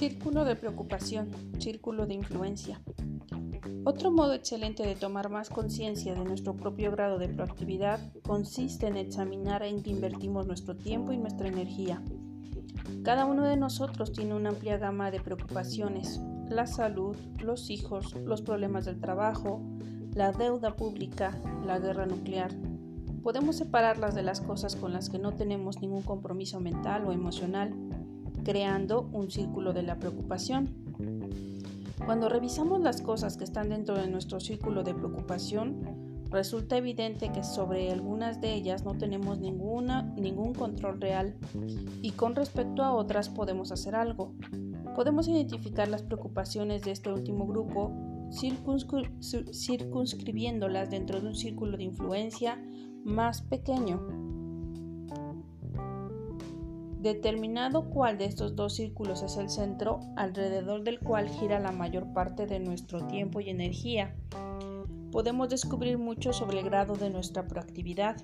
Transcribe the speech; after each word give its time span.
Círculo 0.00 0.46
de 0.46 0.56
preocupación, 0.56 1.28
círculo 1.58 2.06
de 2.06 2.14
influencia. 2.14 2.80
Otro 3.84 4.10
modo 4.10 4.32
excelente 4.32 4.82
de 4.82 4.94
tomar 4.94 5.28
más 5.28 5.50
conciencia 5.50 6.14
de 6.14 6.24
nuestro 6.24 6.56
propio 6.56 6.90
grado 6.90 7.18
de 7.18 7.28
proactividad 7.28 8.00
consiste 8.22 8.86
en 8.86 8.96
examinar 8.96 9.62
en 9.62 9.82
qué 9.82 9.90
invertimos 9.90 10.46
nuestro 10.46 10.74
tiempo 10.74 11.12
y 11.12 11.18
nuestra 11.18 11.48
energía. 11.48 12.02
Cada 13.04 13.26
uno 13.26 13.44
de 13.44 13.58
nosotros 13.58 14.10
tiene 14.10 14.34
una 14.34 14.48
amplia 14.48 14.78
gama 14.78 15.10
de 15.10 15.20
preocupaciones, 15.20 16.18
la 16.48 16.66
salud, 16.66 17.14
los 17.38 17.68
hijos, 17.68 18.14
los 18.24 18.40
problemas 18.40 18.86
del 18.86 19.00
trabajo, 19.00 19.60
la 20.14 20.32
deuda 20.32 20.76
pública, 20.76 21.38
la 21.66 21.78
guerra 21.78 22.06
nuclear. 22.06 22.54
Podemos 23.22 23.56
separarlas 23.56 24.14
de 24.14 24.22
las 24.22 24.40
cosas 24.40 24.76
con 24.76 24.94
las 24.94 25.10
que 25.10 25.18
no 25.18 25.34
tenemos 25.34 25.82
ningún 25.82 26.04
compromiso 26.04 26.58
mental 26.58 27.04
o 27.04 27.12
emocional 27.12 27.74
creando 28.42 29.08
un 29.12 29.30
círculo 29.30 29.72
de 29.72 29.82
la 29.82 29.98
preocupación. 29.98 30.70
Cuando 32.04 32.28
revisamos 32.28 32.80
las 32.80 33.02
cosas 33.02 33.36
que 33.36 33.44
están 33.44 33.68
dentro 33.68 33.96
de 33.96 34.08
nuestro 34.08 34.40
círculo 34.40 34.82
de 34.82 34.94
preocupación, 34.94 36.26
resulta 36.30 36.76
evidente 36.76 37.30
que 37.32 37.44
sobre 37.44 37.90
algunas 37.90 38.40
de 38.40 38.54
ellas 38.54 38.84
no 38.84 38.96
tenemos 38.96 39.38
ninguna, 39.38 40.02
ningún 40.16 40.54
control 40.54 41.00
real 41.00 41.36
y 42.02 42.12
con 42.12 42.34
respecto 42.34 42.82
a 42.82 42.92
otras 42.94 43.28
podemos 43.28 43.72
hacer 43.72 43.94
algo. 43.94 44.34
Podemos 44.94 45.28
identificar 45.28 45.88
las 45.88 46.02
preocupaciones 46.02 46.82
de 46.82 46.92
este 46.92 47.12
último 47.12 47.46
grupo 47.46 47.92
circunscribiéndolas 49.52 50.90
dentro 50.90 51.20
de 51.20 51.28
un 51.28 51.34
círculo 51.34 51.76
de 51.76 51.84
influencia 51.84 52.62
más 53.04 53.42
pequeño 53.42 54.29
determinado 57.00 57.88
cuál 57.88 58.18
de 58.18 58.26
estos 58.26 58.56
dos 58.56 58.74
círculos 58.74 59.22
es 59.22 59.36
el 59.36 59.48
centro 59.48 60.00
alrededor 60.16 60.84
del 60.84 61.00
cual 61.00 61.28
gira 61.28 61.58
la 61.58 61.72
mayor 61.72 62.12
parte 62.12 62.46
de 62.46 62.60
nuestro 62.60 63.06
tiempo 63.06 63.40
y 63.40 63.48
energía, 63.48 64.14
podemos 65.10 65.48
descubrir 65.48 65.98
mucho 65.98 66.32
sobre 66.32 66.60
el 66.60 66.64
grado 66.66 66.94
de 66.94 67.10
nuestra 67.10 67.46
proactividad. 67.46 68.16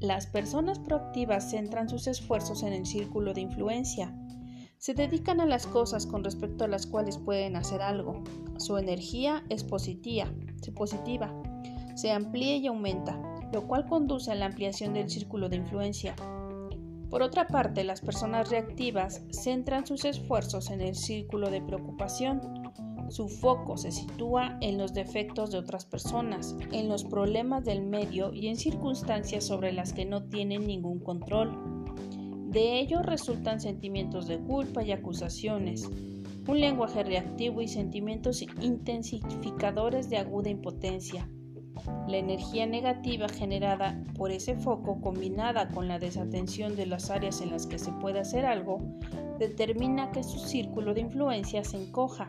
Las 0.00 0.26
personas 0.26 0.78
proactivas 0.78 1.50
centran 1.50 1.88
sus 1.88 2.06
esfuerzos 2.06 2.62
en 2.62 2.72
el 2.72 2.86
círculo 2.86 3.34
de 3.34 3.42
influencia. 3.42 4.14
Se 4.78 4.94
dedican 4.94 5.40
a 5.40 5.46
las 5.46 5.66
cosas 5.66 6.06
con 6.06 6.22
respecto 6.22 6.64
a 6.64 6.68
las 6.68 6.86
cuales 6.86 7.18
pueden 7.18 7.56
hacer 7.56 7.82
algo. 7.82 8.22
Su 8.58 8.76
energía 8.76 9.44
es 9.48 9.64
positiva, 9.64 10.26
se 11.94 12.12
amplía 12.12 12.56
y 12.56 12.66
aumenta, 12.66 13.18
lo 13.52 13.66
cual 13.66 13.86
conduce 13.86 14.30
a 14.30 14.34
la 14.34 14.46
ampliación 14.46 14.92
del 14.92 15.08
círculo 15.08 15.48
de 15.48 15.56
influencia. 15.56 16.14
Por 17.10 17.22
otra 17.22 17.46
parte, 17.46 17.84
las 17.84 18.00
personas 18.00 18.50
reactivas 18.50 19.22
centran 19.30 19.86
sus 19.86 20.04
esfuerzos 20.04 20.70
en 20.70 20.80
el 20.80 20.96
círculo 20.96 21.50
de 21.50 21.62
preocupación. 21.62 22.40
Su 23.08 23.28
foco 23.28 23.76
se 23.76 23.92
sitúa 23.92 24.58
en 24.60 24.76
los 24.76 24.92
defectos 24.92 25.52
de 25.52 25.58
otras 25.58 25.86
personas, 25.86 26.56
en 26.72 26.88
los 26.88 27.04
problemas 27.04 27.64
del 27.64 27.82
medio 27.82 28.32
y 28.32 28.48
en 28.48 28.56
circunstancias 28.56 29.44
sobre 29.44 29.72
las 29.72 29.92
que 29.92 30.04
no 30.04 30.24
tienen 30.24 30.66
ningún 30.66 30.98
control. 30.98 31.84
De 32.50 32.80
ello 32.80 33.02
resultan 33.02 33.60
sentimientos 33.60 34.26
de 34.26 34.38
culpa 34.38 34.82
y 34.82 34.90
acusaciones, 34.90 35.88
un 36.48 36.60
lenguaje 36.60 37.04
reactivo 37.04 37.62
y 37.62 37.68
sentimientos 37.68 38.42
intensificadores 38.42 40.10
de 40.10 40.18
aguda 40.18 40.50
impotencia, 40.50 41.28
la 42.08 42.16
energía 42.16 42.66
negativa 42.66 43.28
generada 43.28 44.00
por 44.16 44.30
ese 44.30 44.56
foco 44.56 45.00
combinada 45.00 45.68
con 45.68 45.88
la 45.88 45.98
desatención 45.98 46.76
de 46.76 46.86
las 46.86 47.10
áreas 47.10 47.40
en 47.40 47.50
las 47.50 47.66
que 47.66 47.78
se 47.78 47.92
puede 47.92 48.20
hacer 48.20 48.46
algo 48.46 48.80
determina 49.38 50.10
que 50.12 50.22
su 50.22 50.38
círculo 50.38 50.94
de 50.94 51.02
influencia 51.02 51.64
se 51.64 51.76
encoja. 51.76 52.28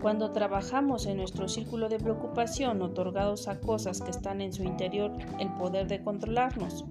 Cuando 0.00 0.32
trabajamos 0.32 1.06
en 1.06 1.18
nuestro 1.18 1.48
círculo 1.48 1.88
de 1.88 1.98
preocupación 1.98 2.80
otorgados 2.80 3.48
a 3.48 3.60
cosas 3.60 4.00
que 4.00 4.10
están 4.10 4.40
en 4.40 4.52
su 4.52 4.62
interior 4.62 5.12
el 5.38 5.52
poder 5.54 5.88
de 5.88 6.02
controlarnos, 6.02 6.86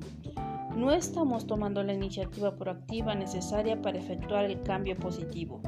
no 0.76 0.92
estamos 0.92 1.48
tomando 1.48 1.84
la 1.84 1.94
iniciativa 1.94 2.56
proactiva 2.56 3.16
necesaria 3.16 3.82
para 3.82 3.98
efectuar 3.98 4.46
el 4.46 4.62
cambio 4.62 4.96
positivo. 4.96 5.62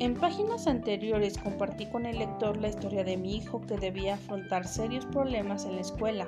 En 0.00 0.14
páginas 0.14 0.66
anteriores 0.66 1.36
compartí 1.36 1.84
con 1.84 2.06
el 2.06 2.18
lector 2.18 2.56
la 2.56 2.68
historia 2.68 3.04
de 3.04 3.18
mi 3.18 3.36
hijo 3.36 3.60
que 3.60 3.76
debía 3.76 4.14
afrontar 4.14 4.66
serios 4.66 5.04
problemas 5.04 5.66
en 5.66 5.74
la 5.74 5.82
escuela. 5.82 6.26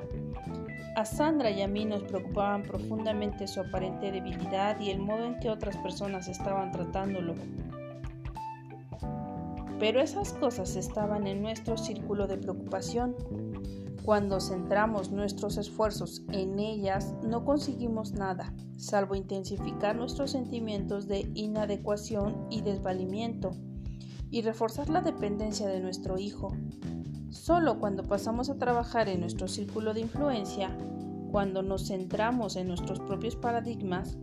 A 0.95 1.07
Sandra 1.07 1.51
y 1.51 1.63
a 1.63 1.69
mí 1.69 1.87
nos 1.87 2.03
preocupaban 2.03 2.65
profundamente 2.65 3.49
su 3.49 3.61
aparente 3.61 4.13
debilidad 4.13 4.79
y 4.79 4.91
el 4.91 4.99
modo 4.99 5.25
en 5.25 5.41
que 5.41 5.49
otras 5.49 5.79
personas 5.79 6.29
estaban 6.29 6.71
tratándolo. 6.71 7.35
Pero 9.79 10.03
esas 10.03 10.35
cosas 10.35 10.77
estaban 10.77 11.27
en 11.27 11.41
nuestro 11.41 11.79
círculo 11.79 12.27
de 12.27 12.37
preocupación. 12.37 13.17
Cuando 14.05 14.41
centramos 14.41 15.13
nuestros 15.13 15.59
esfuerzos 15.59 16.25
en 16.33 16.59
ellas, 16.59 17.15
no 17.23 17.45
conseguimos 17.45 18.13
nada, 18.13 18.53
salvo 18.77 19.15
intensificar 19.15 19.95
nuestros 19.95 20.33
sentimientos 20.33 21.07
de 21.07 21.31
inadecuación 21.35 22.49
y 22.51 22.63
desvalimiento 22.63 23.53
y 24.29 24.43
reforzar 24.43 24.89
la 24.89 25.03
dependencia 25.03 25.69
de 25.69 25.79
nuestro 25.79 26.19
hijo. 26.19 26.57
Solo 27.31 27.79
cuando 27.79 28.03
pasamos 28.03 28.51
a 28.51 28.59
trabajar 28.59 29.09
en 29.09 29.21
nuestro 29.21 29.47
círculo 29.47 29.95
de 29.95 30.01
influencia, 30.01 30.77
cuando 31.31 31.63
nos 31.63 31.87
centramos 31.87 32.57
en 32.57 32.67
nuestros 32.67 32.99
propios 32.99 33.37
paradigmas, 33.37 34.19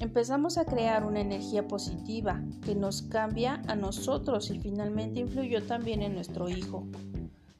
empezamos 0.00 0.56
a 0.56 0.64
crear 0.64 1.04
una 1.04 1.20
energía 1.20 1.68
positiva 1.68 2.42
que 2.64 2.74
nos 2.74 3.02
cambia 3.02 3.60
a 3.68 3.76
nosotros 3.76 4.50
y 4.50 4.58
finalmente 4.58 5.20
influyó 5.20 5.62
también 5.64 6.00
en 6.02 6.14
nuestro 6.14 6.48
hijo. 6.48 6.86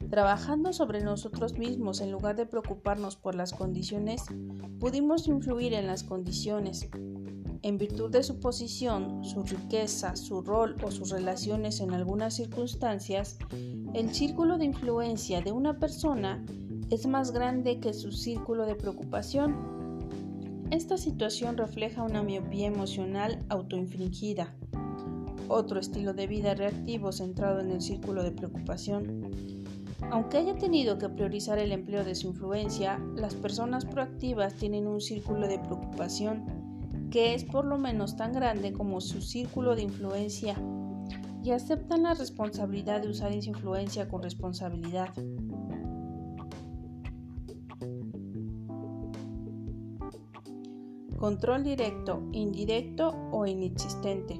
Trabajando 0.09 0.73
sobre 0.73 1.01
nosotros 1.01 1.59
mismos 1.59 2.01
en 2.01 2.11
lugar 2.11 2.35
de 2.35 2.47
preocuparnos 2.47 3.15
por 3.15 3.35
las 3.35 3.53
condiciones, 3.53 4.23
pudimos 4.79 5.27
influir 5.27 5.75
en 5.75 5.85
las 5.85 6.03
condiciones. 6.03 6.89
En 7.61 7.77
virtud 7.77 8.09
de 8.09 8.23
su 8.23 8.39
posición, 8.39 9.23
su 9.23 9.43
riqueza, 9.43 10.15
su 10.15 10.41
rol 10.41 10.77
o 10.83 10.89
sus 10.89 11.11
relaciones 11.11 11.79
en 11.79 11.93
algunas 11.93 12.33
circunstancias, 12.33 13.37
el 13.93 14.15
círculo 14.15 14.57
de 14.57 14.65
influencia 14.65 15.41
de 15.41 15.51
una 15.51 15.77
persona 15.77 16.43
es 16.89 17.05
más 17.05 17.31
grande 17.31 17.79
que 17.79 17.93
su 17.93 18.11
círculo 18.11 18.65
de 18.65 18.73
preocupación. 18.73 19.99
Esta 20.71 20.97
situación 20.97 21.55
refleja 21.55 22.01
una 22.01 22.23
miopía 22.23 22.65
emocional 22.65 23.45
autoinfligida, 23.49 24.55
otro 25.49 25.79
estilo 25.79 26.13
de 26.13 26.25
vida 26.25 26.55
reactivo 26.55 27.11
centrado 27.11 27.59
en 27.59 27.69
el 27.69 27.81
círculo 27.81 28.23
de 28.23 28.31
preocupación. 28.31 29.58
Aunque 30.11 30.37
haya 30.37 30.55
tenido 30.55 30.97
que 30.97 31.09
priorizar 31.09 31.59
el 31.59 31.71
empleo 31.71 32.03
de 32.03 32.15
su 32.15 32.27
influencia, 32.27 32.99
las 33.15 33.35
personas 33.35 33.85
proactivas 33.85 34.55
tienen 34.55 34.87
un 34.87 35.01
círculo 35.01 35.47
de 35.47 35.59
preocupación 35.59 36.59
que 37.11 37.33
es 37.33 37.43
por 37.43 37.65
lo 37.65 37.77
menos 37.77 38.15
tan 38.15 38.33
grande 38.33 38.71
como 38.71 39.01
su 39.01 39.21
círculo 39.21 39.75
de 39.75 39.81
influencia 39.83 40.55
y 41.43 41.51
aceptan 41.51 42.03
la 42.03 42.13
responsabilidad 42.13 43.01
de 43.01 43.09
usar 43.09 43.31
esa 43.31 43.49
influencia 43.49 44.07
con 44.07 44.21
responsabilidad. 44.21 45.09
Control 51.17 51.63
directo, 51.63 52.29
indirecto 52.31 53.13
o 53.31 53.45
inexistente. 53.45 54.39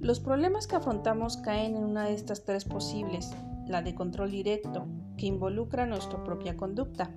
Los 0.00 0.18
problemas 0.18 0.66
que 0.66 0.76
afrontamos 0.76 1.36
caen 1.36 1.76
en 1.76 1.84
una 1.84 2.04
de 2.04 2.14
estas 2.14 2.44
tres 2.44 2.64
posibles, 2.64 3.30
la 3.72 3.80
de 3.80 3.94
control 3.94 4.30
directo, 4.30 4.86
que 5.16 5.24
involucra 5.24 5.86
nuestra 5.86 6.22
propia 6.22 6.58
conducta. 6.58 7.10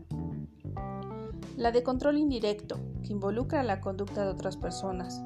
La 1.57 1.71
de 1.71 1.83
control 1.83 2.17
indirecto, 2.17 2.79
que 3.03 3.11
involucra 3.11 3.61
la 3.61 3.81
conducta 3.81 4.23
de 4.23 4.31
otras 4.31 4.55
personas. 4.55 5.21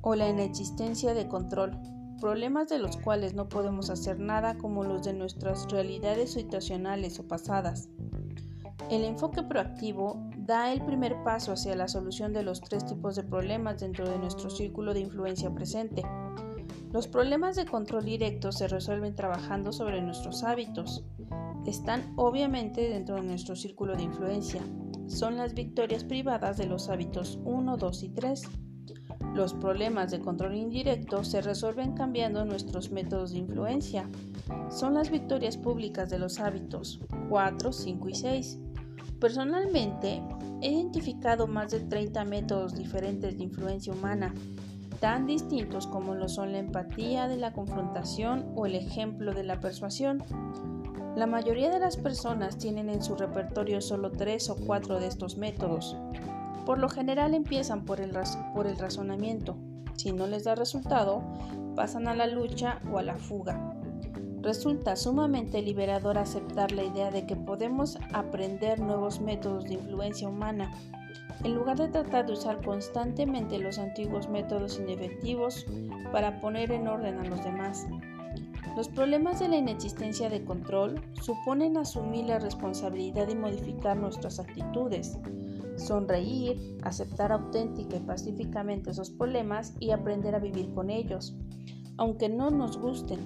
O 0.00 0.14
la 0.14 0.30
inexistencia 0.30 1.12
de 1.12 1.28
control, 1.28 1.78
problemas 2.18 2.70
de 2.70 2.78
los 2.78 2.96
cuales 2.96 3.34
no 3.34 3.50
podemos 3.50 3.90
hacer 3.90 4.18
nada 4.18 4.56
como 4.56 4.82
los 4.82 5.04
de 5.04 5.12
nuestras 5.12 5.70
realidades 5.70 6.32
situacionales 6.32 7.18
o 7.18 7.28
pasadas. 7.28 7.90
El 8.90 9.04
enfoque 9.04 9.42
proactivo 9.42 10.26
da 10.38 10.72
el 10.72 10.82
primer 10.86 11.22
paso 11.22 11.52
hacia 11.52 11.76
la 11.76 11.86
solución 11.86 12.32
de 12.32 12.44
los 12.44 12.62
tres 12.62 12.86
tipos 12.86 13.14
de 13.14 13.24
problemas 13.24 13.78
dentro 13.78 14.08
de 14.08 14.18
nuestro 14.18 14.48
círculo 14.48 14.94
de 14.94 15.00
influencia 15.00 15.50
presente. 15.54 16.02
Los 16.92 17.08
problemas 17.08 17.56
de 17.56 17.64
control 17.64 18.04
directo 18.04 18.52
se 18.52 18.68
resuelven 18.68 19.14
trabajando 19.14 19.72
sobre 19.72 20.02
nuestros 20.02 20.44
hábitos. 20.44 21.02
Están 21.66 22.12
obviamente 22.16 22.86
dentro 22.90 23.16
de 23.16 23.22
nuestro 23.22 23.56
círculo 23.56 23.96
de 23.96 24.02
influencia. 24.02 24.60
Son 25.06 25.38
las 25.38 25.54
victorias 25.54 26.04
privadas 26.04 26.58
de 26.58 26.66
los 26.66 26.90
hábitos 26.90 27.38
1, 27.44 27.78
2 27.78 28.02
y 28.02 28.08
3. 28.10 28.42
Los 29.34 29.54
problemas 29.54 30.10
de 30.10 30.20
control 30.20 30.54
indirecto 30.54 31.24
se 31.24 31.40
resuelven 31.40 31.94
cambiando 31.94 32.44
nuestros 32.44 32.90
métodos 32.90 33.32
de 33.32 33.38
influencia. 33.38 34.06
Son 34.70 34.92
las 34.92 35.10
victorias 35.10 35.56
públicas 35.56 36.10
de 36.10 36.18
los 36.18 36.40
hábitos 36.40 37.00
4, 37.30 37.72
5 37.72 38.08
y 38.10 38.14
6. 38.14 38.58
Personalmente, 39.18 40.20
he 40.60 40.70
identificado 40.70 41.46
más 41.46 41.70
de 41.70 41.80
30 41.80 42.24
métodos 42.26 42.74
diferentes 42.74 43.38
de 43.38 43.44
influencia 43.44 43.94
humana, 43.94 44.34
tan 45.02 45.26
distintos 45.26 45.88
como 45.88 46.14
lo 46.14 46.28
son 46.28 46.52
la 46.52 46.60
empatía 46.60 47.26
de 47.26 47.36
la 47.36 47.52
confrontación 47.52 48.52
o 48.54 48.66
el 48.66 48.76
ejemplo 48.76 49.34
de 49.34 49.42
la 49.42 49.58
persuasión. 49.58 50.22
La 51.16 51.26
mayoría 51.26 51.70
de 51.70 51.80
las 51.80 51.96
personas 51.96 52.56
tienen 52.56 52.88
en 52.88 53.02
su 53.02 53.16
repertorio 53.16 53.80
solo 53.80 54.12
tres 54.12 54.48
o 54.48 54.54
cuatro 54.54 55.00
de 55.00 55.08
estos 55.08 55.36
métodos. 55.36 55.96
Por 56.64 56.78
lo 56.78 56.88
general 56.88 57.34
empiezan 57.34 57.84
por 57.84 58.00
el, 58.00 58.16
por 58.54 58.68
el 58.68 58.78
razonamiento. 58.78 59.56
Si 59.96 60.12
no 60.12 60.28
les 60.28 60.44
da 60.44 60.54
resultado, 60.54 61.20
pasan 61.74 62.06
a 62.06 62.14
la 62.14 62.28
lucha 62.28 62.80
o 62.92 62.98
a 62.98 63.02
la 63.02 63.16
fuga. 63.16 63.74
Resulta 64.40 64.94
sumamente 64.94 65.62
liberador 65.62 66.16
aceptar 66.16 66.70
la 66.70 66.84
idea 66.84 67.10
de 67.10 67.26
que 67.26 67.34
podemos 67.34 67.98
aprender 68.12 68.78
nuevos 68.78 69.20
métodos 69.20 69.64
de 69.64 69.74
influencia 69.74 70.28
humana, 70.28 70.72
en 71.44 71.54
lugar 71.54 71.78
de 71.78 71.88
tratar 71.88 72.26
de 72.26 72.32
usar 72.32 72.62
constantemente 72.64 73.58
los 73.58 73.78
antiguos 73.78 74.28
métodos 74.28 74.78
inefectivos 74.78 75.66
para 76.12 76.40
poner 76.40 76.70
en 76.72 76.88
orden 76.88 77.18
a 77.18 77.24
los 77.24 77.42
demás. 77.44 77.86
Los 78.76 78.88
problemas 78.88 79.40
de 79.40 79.48
la 79.48 79.56
inexistencia 79.56 80.30
de 80.30 80.44
control 80.44 81.02
suponen 81.20 81.76
asumir 81.76 82.26
la 82.26 82.38
responsabilidad 82.38 83.26
de 83.26 83.34
modificar 83.34 83.98
nuestras 83.98 84.38
actitudes, 84.38 85.18
sonreír, 85.76 86.78
aceptar 86.82 87.32
auténtica 87.32 87.96
y 87.96 88.00
pacíficamente 88.00 88.90
esos 88.90 89.10
problemas 89.10 89.74
y 89.78 89.90
aprender 89.90 90.34
a 90.34 90.38
vivir 90.38 90.72
con 90.72 90.88
ellos, 90.88 91.36
aunque 91.98 92.28
no 92.28 92.50
nos 92.50 92.78
gusten. 92.78 93.18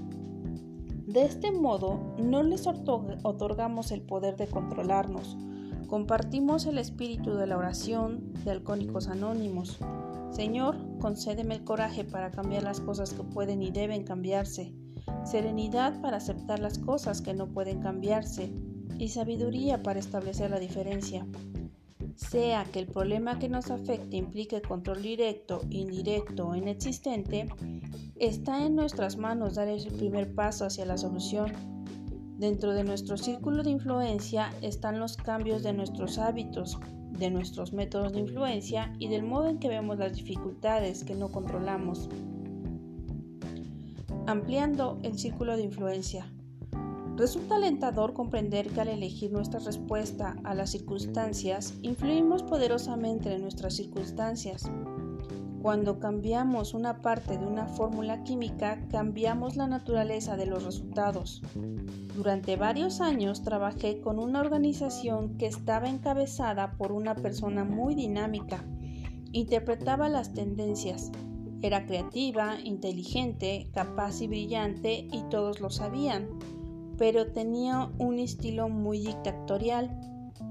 De 1.07 1.23
este 1.23 1.53
modo, 1.53 2.01
no 2.19 2.43
les 2.43 2.67
otorgamos 2.67 3.93
el 3.93 4.03
poder 4.03 4.37
de 4.37 4.49
controlarnos. 4.49 5.37
Compartimos 5.87 6.67
el 6.67 6.79
espíritu 6.79 7.35
de 7.35 7.47
la 7.47 7.57
oración 7.57 8.33
de 8.45 8.51
Alcohólicos 8.51 9.09
Anónimos. 9.09 9.79
Señor, 10.31 10.77
concédeme 10.99 11.55
el 11.55 11.65
coraje 11.65 12.05
para 12.05 12.31
cambiar 12.31 12.65
las 12.65 12.81
cosas 12.81 13.13
que 13.13 13.23
pueden 13.23 13.63
y 13.63 13.71
deben 13.71 14.05
cambiarse, 14.05 14.75
serenidad 15.25 16.01
para 16.01 16.17
aceptar 16.17 16.59
las 16.59 16.79
cosas 16.79 17.23
que 17.23 17.35
no 17.35 17.49
pueden 17.49 17.81
cambiarse 17.81 18.53
y 18.99 19.09
sabiduría 19.09 19.83
para 19.83 20.01
establecer 20.01 20.51
la 20.51 20.59
diferencia. 20.59 21.27
Sea 22.17 22.65
que 22.65 22.81
el 22.81 22.87
problema 22.87 23.39
que 23.39 23.49
nos 23.49 23.71
afecte 23.71 24.17
implique 24.17 24.63
control 24.63 25.03
directo, 25.03 25.61
indirecto 25.71 26.49
o 26.49 26.57
inexistente, 26.57 27.49
Está 28.19 28.65
en 28.65 28.77
nuestras 28.77 29.19
manos 29.19 29.57
dar 29.57 29.69
el 29.69 29.87
primer 29.93 30.35
paso 30.35 30.65
hacia 30.65 30.87
la 30.87 30.97
solución. 30.97 31.76
Dentro 32.39 32.75
de 32.75 32.85
nuestro 32.85 33.17
círculo 33.17 33.63
de 33.63 33.71
influencia 33.71 34.53
están 34.61 35.01
los 35.01 35.17
cambios 35.17 35.63
de 35.63 35.73
nuestros 35.73 36.19
hábitos, 36.19 36.79
de 37.13 37.31
nuestros 37.31 37.73
métodos 37.73 38.13
de 38.13 38.21
influencia 38.21 38.93
y 38.99 39.09
del 39.09 39.23
modo 39.23 39.49
en 39.49 39.59
que 39.59 39.69
vemos 39.69 39.99
las 39.99 40.15
dificultades 40.15 41.03
que 41.03 41.15
no 41.15 41.33
controlamos. 41.33 42.11
Ampliando 44.27 44.99
el 45.03 45.19
círculo 45.19 45.57
de 45.57 45.63
influencia. 45.63 46.31
Resulta 47.17 47.57
alentador 47.57 48.13
comprender 48.13 48.69
que 48.69 48.83
al 48.83 48.89
elegir 48.89 49.33
nuestra 49.33 49.61
respuesta 49.61 50.37
a 50.45 50.55
las 50.55 50.71
circunstancias, 50.71 51.73
influimos 51.81 52.43
poderosamente 52.43 53.33
en 53.33 53.41
nuestras 53.41 53.75
circunstancias. 53.75 54.71
Cuando 55.67 55.99
cambiamos 55.99 56.75
una 56.75 57.03
parte 57.03 57.39
de 57.39 57.45
una 57.45 57.67
fórmula 57.67 58.23
química, 58.23 58.87
cambiamos 58.89 59.57
la 59.57 59.67
naturaleza 59.67 60.37
de 60.37 60.47
los 60.47 60.63
resultados. 60.63 61.43
Durante 62.15 62.55
varios 62.55 63.01
años 63.01 63.43
trabajé 63.43 64.01
con 64.01 64.21
una 64.21 64.43
organización 64.43 65.37
que 65.39 65.47
estaba 65.47 65.89
encabezada 65.89 66.77
por 66.77 66.93
una 66.93 67.17
persona 67.17 67.65
muy 67.65 67.97
dinámica. 67.97 68.65
Interpretaba 69.33 70.09
las 70.09 70.33
tendencias. 70.33 71.11
Era 71.63 71.85
creativa, 71.85 72.61
inteligente, 72.63 73.69
capaz 73.75 74.21
y 74.21 74.29
brillante 74.29 75.09
y 75.11 75.25
todos 75.31 75.59
lo 75.59 75.71
sabían, 75.71 76.29
pero 76.97 77.33
tenía 77.33 77.91
un 77.99 78.21
estilo 78.21 78.69
muy 78.69 79.01
dictatorial. 79.01 79.91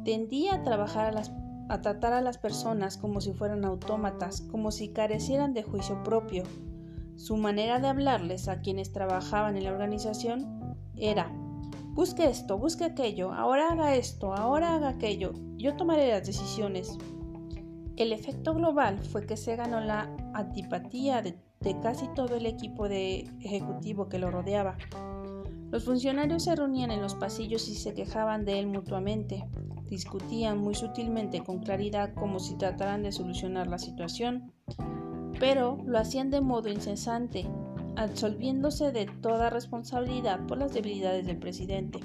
Tendía 0.04 0.56
a 0.56 0.64
trabajar 0.64 1.06
a 1.06 1.14
las 1.14 1.30
a 1.70 1.82
tratar 1.82 2.14
a 2.14 2.22
las 2.22 2.38
personas 2.38 2.98
como 2.98 3.22
si 3.22 3.34
fueran 3.34 3.66
autómatas, 3.66 4.42
como 4.42 4.72
si 4.72 4.90
carecieran 4.90 5.54
de 5.54 5.64
juicio 5.64 6.04
propio. 6.04 6.44
Su 7.16 7.38
manera 7.38 7.80
de 7.80 7.88
hablarles 7.88 8.48
a 8.48 8.62
quienes 8.62 8.92
trabajaban 8.92 9.58
en 9.58 9.64
la 9.64 9.72
organización 9.72 10.78
era 10.98 11.32
Busque 11.96 12.26
esto, 12.26 12.58
busque 12.58 12.84
aquello, 12.84 13.32
ahora 13.32 13.70
haga 13.72 13.96
esto, 13.96 14.34
ahora 14.34 14.76
haga 14.76 14.90
aquello, 14.90 15.32
yo 15.56 15.78
tomaré 15.78 16.10
las 16.10 16.28
decisiones. 16.28 16.98
El 17.96 18.12
efecto 18.12 18.54
global 18.54 19.00
fue 19.00 19.26
que 19.26 19.38
se 19.38 19.56
ganó 19.56 19.80
la 19.80 20.14
antipatía 20.34 21.22
de, 21.22 21.40
de 21.62 21.80
casi 21.80 22.10
todo 22.14 22.36
el 22.36 22.48
equipo 22.48 22.90
de 22.90 23.30
ejecutivo 23.40 24.10
que 24.10 24.20
lo 24.20 24.30
rodeaba. 24.30 24.76
Los 25.72 25.86
funcionarios 25.86 26.44
se 26.44 26.54
reunían 26.54 26.92
en 26.92 27.02
los 27.02 27.16
pasillos 27.16 27.70
y 27.70 27.76
se 27.76 27.94
quejaban 27.94 28.44
de 28.44 28.60
él 28.60 28.68
mutuamente 28.68 29.48
discutían 29.90 30.58
muy 30.60 30.76
sutilmente 30.76 31.44
con 31.44 31.60
claridad 31.60 32.14
como 32.14 32.40
si 32.40 32.56
trataran 32.56 33.04
de 33.04 33.12
solucionar 33.12 33.68
la 33.68 33.78
situación, 33.78 34.52
pero 35.40 35.78
lo 35.86 36.00
hacían 36.00 36.32
de 36.32 36.42
modo 36.42 36.70
incesante, 36.70 37.46
absolviéndose 37.96 38.92
de 38.92 39.06
toda 39.22 39.50
responsabilidad 39.50 40.46
por 40.48 40.58
las 40.58 40.74
debilidades 40.74 41.26
del 41.26 41.38
presidente. 41.38 42.00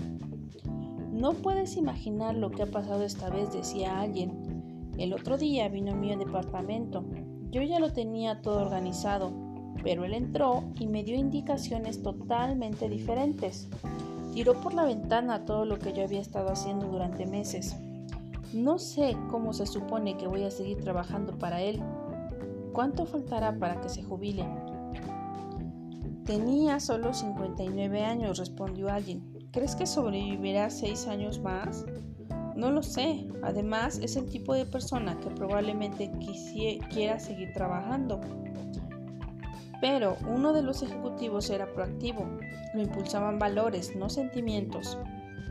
No 1.12 1.34
puedes 1.34 1.76
imaginar 1.76 2.34
lo 2.34 2.50
que 2.50 2.62
ha 2.62 2.66
pasado 2.66 3.04
esta 3.04 3.28
vez, 3.28 3.52
decía 3.52 4.00
alguien. 4.00 4.92
El 4.96 5.12
otro 5.12 5.36
día 5.36 5.68
vino 5.68 5.92
a 5.92 5.96
mi 5.96 6.14
departamento. 6.16 7.04
Yo 7.50 7.62
ya 7.62 7.78
lo 7.78 7.92
tenía 7.92 8.40
todo 8.42 8.62
organizado, 8.62 9.32
pero 9.82 10.04
él 10.04 10.14
entró 10.14 10.64
y 10.78 10.86
me 10.86 11.02
dio 11.02 11.16
indicaciones 11.16 12.02
totalmente 12.02 12.88
diferentes. 12.88 13.68
Tiró 14.32 14.60
por 14.60 14.74
la 14.74 14.84
ventana 14.84 15.44
todo 15.44 15.64
lo 15.64 15.78
que 15.78 15.92
yo 15.92 16.04
había 16.04 16.20
estado 16.20 16.50
haciendo 16.50 16.86
durante 16.86 17.26
meses. 17.26 17.76
No 18.52 18.78
sé 18.78 19.16
cómo 19.30 19.52
se 19.52 19.66
supone 19.66 20.16
que 20.16 20.26
voy 20.26 20.44
a 20.44 20.50
seguir 20.50 20.80
trabajando 20.80 21.38
para 21.38 21.60
él. 21.60 21.82
¿Cuánto 22.72 23.06
faltará 23.06 23.58
para 23.58 23.80
que 23.80 23.88
se 23.88 24.02
jubile? 24.02 24.44
Tenía 26.24 26.78
solo 26.78 27.12
59 27.12 28.04
años, 28.04 28.38
respondió 28.38 28.88
alguien. 28.88 29.22
¿Crees 29.52 29.74
que 29.74 29.86
sobrevivirá 29.86 30.70
seis 30.70 31.08
años 31.08 31.40
más? 31.40 31.84
No 32.54 32.70
lo 32.70 32.82
sé. 32.82 33.26
Además, 33.42 33.98
es 34.02 34.16
el 34.16 34.26
tipo 34.26 34.54
de 34.54 34.66
persona 34.66 35.18
que 35.18 35.30
probablemente 35.30 36.12
quiera 36.92 37.18
seguir 37.18 37.52
trabajando. 37.52 38.20
Pero 39.80 40.16
uno 40.28 40.52
de 40.52 40.62
los 40.62 40.82
ejecutivos 40.82 41.48
era 41.50 41.72
proactivo, 41.72 42.26
lo 42.74 42.82
impulsaban 42.82 43.38
valores, 43.38 43.96
no 43.96 44.10
sentimientos. 44.10 44.98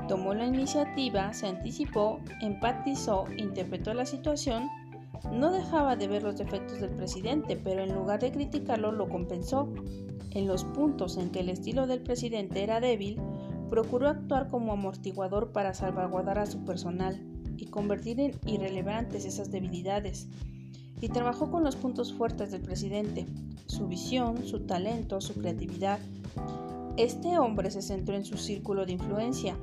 Tomó 0.07 0.33
la 0.33 0.45
iniciativa, 0.45 1.33
se 1.33 1.47
anticipó, 1.47 2.19
empatizó, 2.41 3.25
interpretó 3.37 3.93
la 3.93 4.05
situación, 4.05 4.67
no 5.31 5.51
dejaba 5.51 5.95
de 5.95 6.07
ver 6.07 6.23
los 6.23 6.37
defectos 6.37 6.79
del 6.79 6.91
presidente, 6.91 7.57
pero 7.57 7.83
en 7.83 7.93
lugar 7.93 8.19
de 8.19 8.31
criticarlo 8.31 8.91
lo 8.91 9.09
compensó. 9.09 9.73
En 10.31 10.47
los 10.47 10.63
puntos 10.63 11.17
en 11.17 11.31
que 11.31 11.39
el 11.39 11.49
estilo 11.49 11.87
del 11.87 12.01
presidente 12.01 12.63
era 12.63 12.79
débil, 12.79 13.19
procuró 13.69 14.07
actuar 14.09 14.47
como 14.47 14.73
amortiguador 14.73 15.51
para 15.51 15.73
salvaguardar 15.73 16.39
a 16.39 16.45
su 16.45 16.63
personal 16.63 17.19
y 17.57 17.65
convertir 17.65 18.19
en 18.19 18.39
irrelevantes 18.45 19.25
esas 19.25 19.51
debilidades 19.51 20.27
y 21.01 21.09
trabajó 21.09 21.49
con 21.49 21.63
los 21.63 21.75
puntos 21.75 22.13
fuertes 22.13 22.51
del 22.51 22.61
presidente, 22.61 23.25
su 23.65 23.87
visión, 23.87 24.45
su 24.45 24.61
talento, 24.61 25.21
su 25.21 25.33
creatividad. 25.33 25.99
Este 26.97 27.37
hombre 27.39 27.71
se 27.71 27.81
centró 27.81 28.15
en 28.15 28.25
su 28.25 28.37
círculo 28.37 28.85
de 28.85 28.93
influencia. 28.93 29.57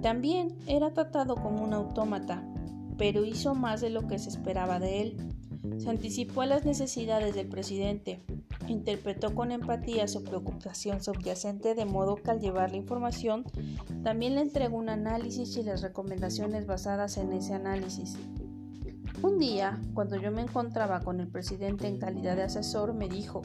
También 0.00 0.56
era 0.66 0.92
tratado 0.92 1.36
como 1.36 1.62
un 1.62 1.74
autómata, 1.74 2.42
pero 2.96 3.24
hizo 3.24 3.54
más 3.54 3.80
de 3.80 3.90
lo 3.90 4.06
que 4.06 4.18
se 4.18 4.30
esperaba 4.30 4.78
de 4.78 5.02
él. 5.02 5.16
Se 5.78 5.90
anticipó 5.90 6.42
a 6.42 6.46
las 6.46 6.64
necesidades 6.64 7.34
del 7.34 7.48
presidente, 7.48 8.22
interpretó 8.68 9.34
con 9.34 9.52
empatía 9.52 10.08
su 10.08 10.24
preocupación 10.24 11.02
subyacente 11.02 11.74
de 11.74 11.84
modo 11.84 12.16
que 12.16 12.30
al 12.30 12.40
llevar 12.40 12.70
la 12.70 12.78
información 12.78 13.44
también 14.02 14.34
le 14.34 14.40
entregó 14.40 14.76
un 14.76 14.88
análisis 14.88 15.56
y 15.56 15.62
las 15.62 15.82
recomendaciones 15.82 16.66
basadas 16.66 17.16
en 17.16 17.32
ese 17.32 17.54
análisis. 17.54 18.16
Un 19.22 19.38
día, 19.38 19.80
cuando 19.94 20.16
yo 20.16 20.32
me 20.32 20.42
encontraba 20.42 20.98
con 20.98 21.20
el 21.20 21.28
presidente 21.28 21.86
en 21.86 21.98
calidad 21.98 22.34
de 22.34 22.42
asesor, 22.42 22.92
me 22.92 23.08
dijo, 23.08 23.42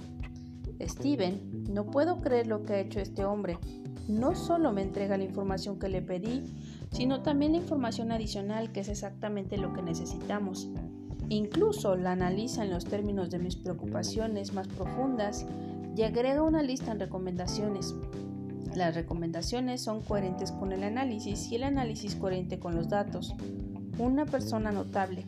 Steven, 0.82 1.66
no 1.70 1.86
puedo 1.86 2.20
creer 2.20 2.48
lo 2.48 2.64
que 2.64 2.74
ha 2.74 2.80
hecho 2.80 3.00
este 3.00 3.26
hombre. 3.26 3.60
No 4.08 4.34
solo 4.34 4.72
me 4.72 4.82
entrega 4.82 5.18
la 5.18 5.26
información 5.26 5.78
que 5.78 5.88
le 5.88 6.02
pedí, 6.02 6.44
sino 6.92 7.22
también 7.22 7.52
la 7.52 7.60
información 7.60 8.12
adicional 8.12 8.72
que 8.72 8.80
es 8.80 8.90
exactamente 8.90 9.58
lo 9.58 9.74
que 9.74 9.84
necesitamos. 9.84 10.68
Incluso 11.30 11.96
la 11.96 12.14
analiza 12.14 12.64
en 12.64 12.72
los 12.72 12.86
términos 12.86 13.30
de 13.30 13.38
mis 13.38 13.56
preocupaciones 13.56 14.54
más 14.54 14.68
profundas 14.68 15.46
y 15.96 16.02
agrega 16.02 16.42
una 16.42 16.64
lista 16.64 16.92
en 16.92 17.00
recomendaciones. 17.00 17.94
Las 18.76 18.96
recomendaciones 18.96 19.82
son 19.82 20.02
coherentes 20.02 20.52
con 20.52 20.72
el 20.72 20.84
análisis 20.84 21.52
y 21.52 21.56
el 21.56 21.64
análisis 21.64 22.16
coherente 22.16 22.58
con 22.58 22.76
los 22.76 22.90
datos. 22.90 23.36
una 24.00 24.26
persona 24.26 24.72
notable. 24.72 25.24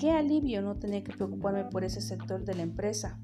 Qué 0.00 0.12
alivio 0.12 0.62
no 0.62 0.76
tener 0.76 1.04
que 1.04 1.12
preocuparme 1.12 1.64
por 1.64 1.84
ese 1.84 2.00
sector 2.00 2.42
de 2.46 2.54
la 2.54 2.62
empresa. 2.62 3.20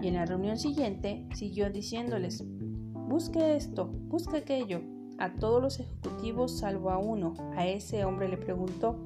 Y 0.00 0.08
en 0.08 0.14
la 0.14 0.24
reunión 0.24 0.56
siguiente 0.56 1.28
siguió 1.34 1.68
diciéndoles, 1.68 2.42
busque 2.46 3.56
esto, 3.56 3.86
busque 3.86 4.38
aquello. 4.38 4.80
A 5.18 5.34
todos 5.34 5.62
los 5.62 5.78
ejecutivos 5.78 6.60
salvo 6.60 6.88
a 6.88 6.96
uno, 6.96 7.34
a 7.58 7.66
ese 7.66 8.06
hombre 8.06 8.30
le 8.30 8.38
preguntó, 8.38 8.98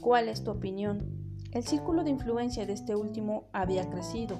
¿cuál 0.00 0.28
es 0.28 0.42
tu 0.42 0.50
opinión? 0.50 1.06
El 1.52 1.62
círculo 1.62 2.02
de 2.02 2.10
influencia 2.10 2.66
de 2.66 2.72
este 2.72 2.96
último 2.96 3.44
había 3.52 3.88
crecido. 3.88 4.36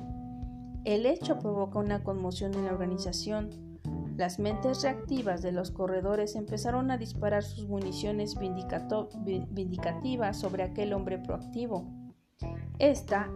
El 0.82 1.06
hecho 1.06 1.38
provocó 1.38 1.78
una 1.78 2.02
conmoción 2.02 2.54
en 2.54 2.64
la 2.64 2.72
organización. 2.72 3.73
Las 4.16 4.38
mentes 4.38 4.82
reactivas 4.82 5.42
de 5.42 5.50
los 5.50 5.72
corredores 5.72 6.36
empezaron 6.36 6.92
a 6.92 6.98
disparar 6.98 7.42
sus 7.42 7.66
municiones 7.66 8.36
vindicativas 8.38 10.38
sobre 10.38 10.62
aquel 10.62 10.92
hombre 10.92 11.18
proactivo. 11.18 11.88
Esta, 12.78 13.28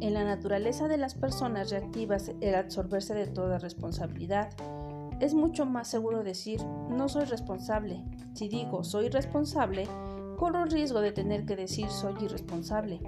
en 0.00 0.12
la 0.12 0.24
naturaleza 0.24 0.88
de 0.88 0.98
las 0.98 1.14
personas 1.14 1.70
reactivas, 1.70 2.32
el 2.42 2.54
absorberse 2.54 3.14
de 3.14 3.28
toda 3.28 3.58
responsabilidad. 3.58 4.50
Es 5.20 5.32
mucho 5.32 5.64
más 5.64 5.88
seguro 5.88 6.22
decir 6.22 6.62
no 6.90 7.08
soy 7.08 7.24
responsable. 7.24 8.04
Si 8.34 8.48
digo 8.48 8.84
soy 8.84 9.08
responsable, 9.08 9.88
corro 10.36 10.64
el 10.64 10.70
riesgo 10.70 11.00
de 11.00 11.12
tener 11.12 11.46
que 11.46 11.56
decir 11.56 11.88
soy 11.88 12.14
irresponsable. 12.22 13.00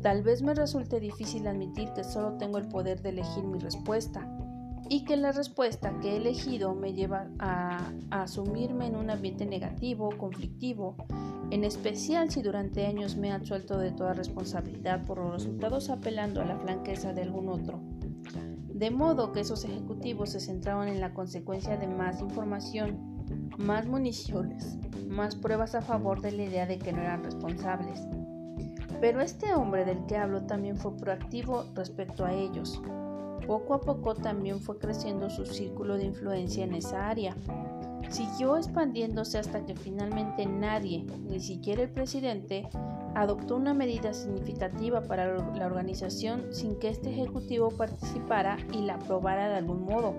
Tal 0.00 0.22
vez 0.22 0.42
me 0.42 0.54
resulte 0.54 1.00
difícil 1.00 1.48
admitir 1.48 1.92
que 1.92 2.04
solo 2.04 2.38
tengo 2.38 2.58
el 2.58 2.68
poder 2.68 3.02
de 3.02 3.08
elegir 3.08 3.42
mi 3.42 3.58
respuesta 3.58 4.30
y 4.88 5.04
que 5.04 5.16
la 5.16 5.32
respuesta 5.32 5.98
que 6.00 6.12
he 6.12 6.16
elegido 6.16 6.74
me 6.74 6.92
lleva 6.92 7.28
a, 7.38 7.92
asumirme 8.10 8.86
en 8.86 8.96
un 8.96 9.10
ambiente 9.10 9.46
negativo, 9.46 10.10
conflictivo, 10.16 10.96
en 11.50 11.64
especial 11.64 12.30
si 12.30 12.42
durante 12.42 12.86
años 12.86 13.16
me 13.16 13.28
he 13.28 13.32
absuelto 13.32 13.78
de 13.78 13.92
toda 13.92 14.14
responsabilidad 14.14 15.04
por 15.04 15.18
los 15.18 15.32
resultados 15.32 15.90
apelando 15.90 16.40
a 16.40 16.44
la 16.44 16.58
franqueza 16.58 17.12
de 17.12 17.22
algún 17.22 17.48
otro. 17.48 17.80
De 18.72 18.90
modo 18.90 19.32
que 19.32 19.40
esos 19.40 19.64
ejecutivos 19.64 20.30
se 20.30 20.40
centraban 20.40 20.88
en 20.88 21.00
la 21.00 21.14
consecuencia 21.14 21.76
de 21.76 21.86
más 21.86 22.20
información, 22.20 23.16
más 23.58 23.86
municiones, 23.86 24.76
más 25.08 25.34
pruebas 25.34 25.74
a 25.74 25.82
favor 25.82 26.20
de 26.20 26.32
la 26.32 26.44
idea 26.44 26.66
de 26.66 26.78
que 26.78 26.92
no 26.92 27.00
eran 27.00 27.24
responsables. 27.24 28.06
Pero 29.00 29.20
este 29.20 29.54
hombre 29.54 29.84
del 29.84 30.04
que 30.06 30.16
hablo 30.16 30.42
también 30.42 30.76
fue 30.76 30.96
proactivo 30.96 31.64
respecto 31.74 32.24
a 32.24 32.32
ellos. 32.32 32.80
Poco 33.46 33.74
a 33.74 33.80
poco 33.80 34.14
también 34.14 34.60
fue 34.60 34.78
creciendo 34.78 35.30
su 35.30 35.46
círculo 35.46 35.96
de 35.96 36.04
influencia 36.04 36.64
en 36.64 36.74
esa 36.74 37.08
área. 37.08 37.36
Siguió 38.10 38.56
expandiéndose 38.56 39.38
hasta 39.38 39.64
que 39.64 39.74
finalmente 39.74 40.46
nadie, 40.46 41.04
ni 41.28 41.40
siquiera 41.40 41.82
el 41.82 41.90
presidente, 41.90 42.68
adoptó 43.14 43.56
una 43.56 43.72
medida 43.72 44.12
significativa 44.12 45.02
para 45.02 45.38
la 45.38 45.66
organización 45.66 46.52
sin 46.52 46.78
que 46.78 46.88
este 46.88 47.10
ejecutivo 47.10 47.70
participara 47.70 48.58
y 48.72 48.82
la 48.82 48.94
aprobara 48.94 49.48
de 49.48 49.56
algún 49.56 49.84
modo. 49.84 50.14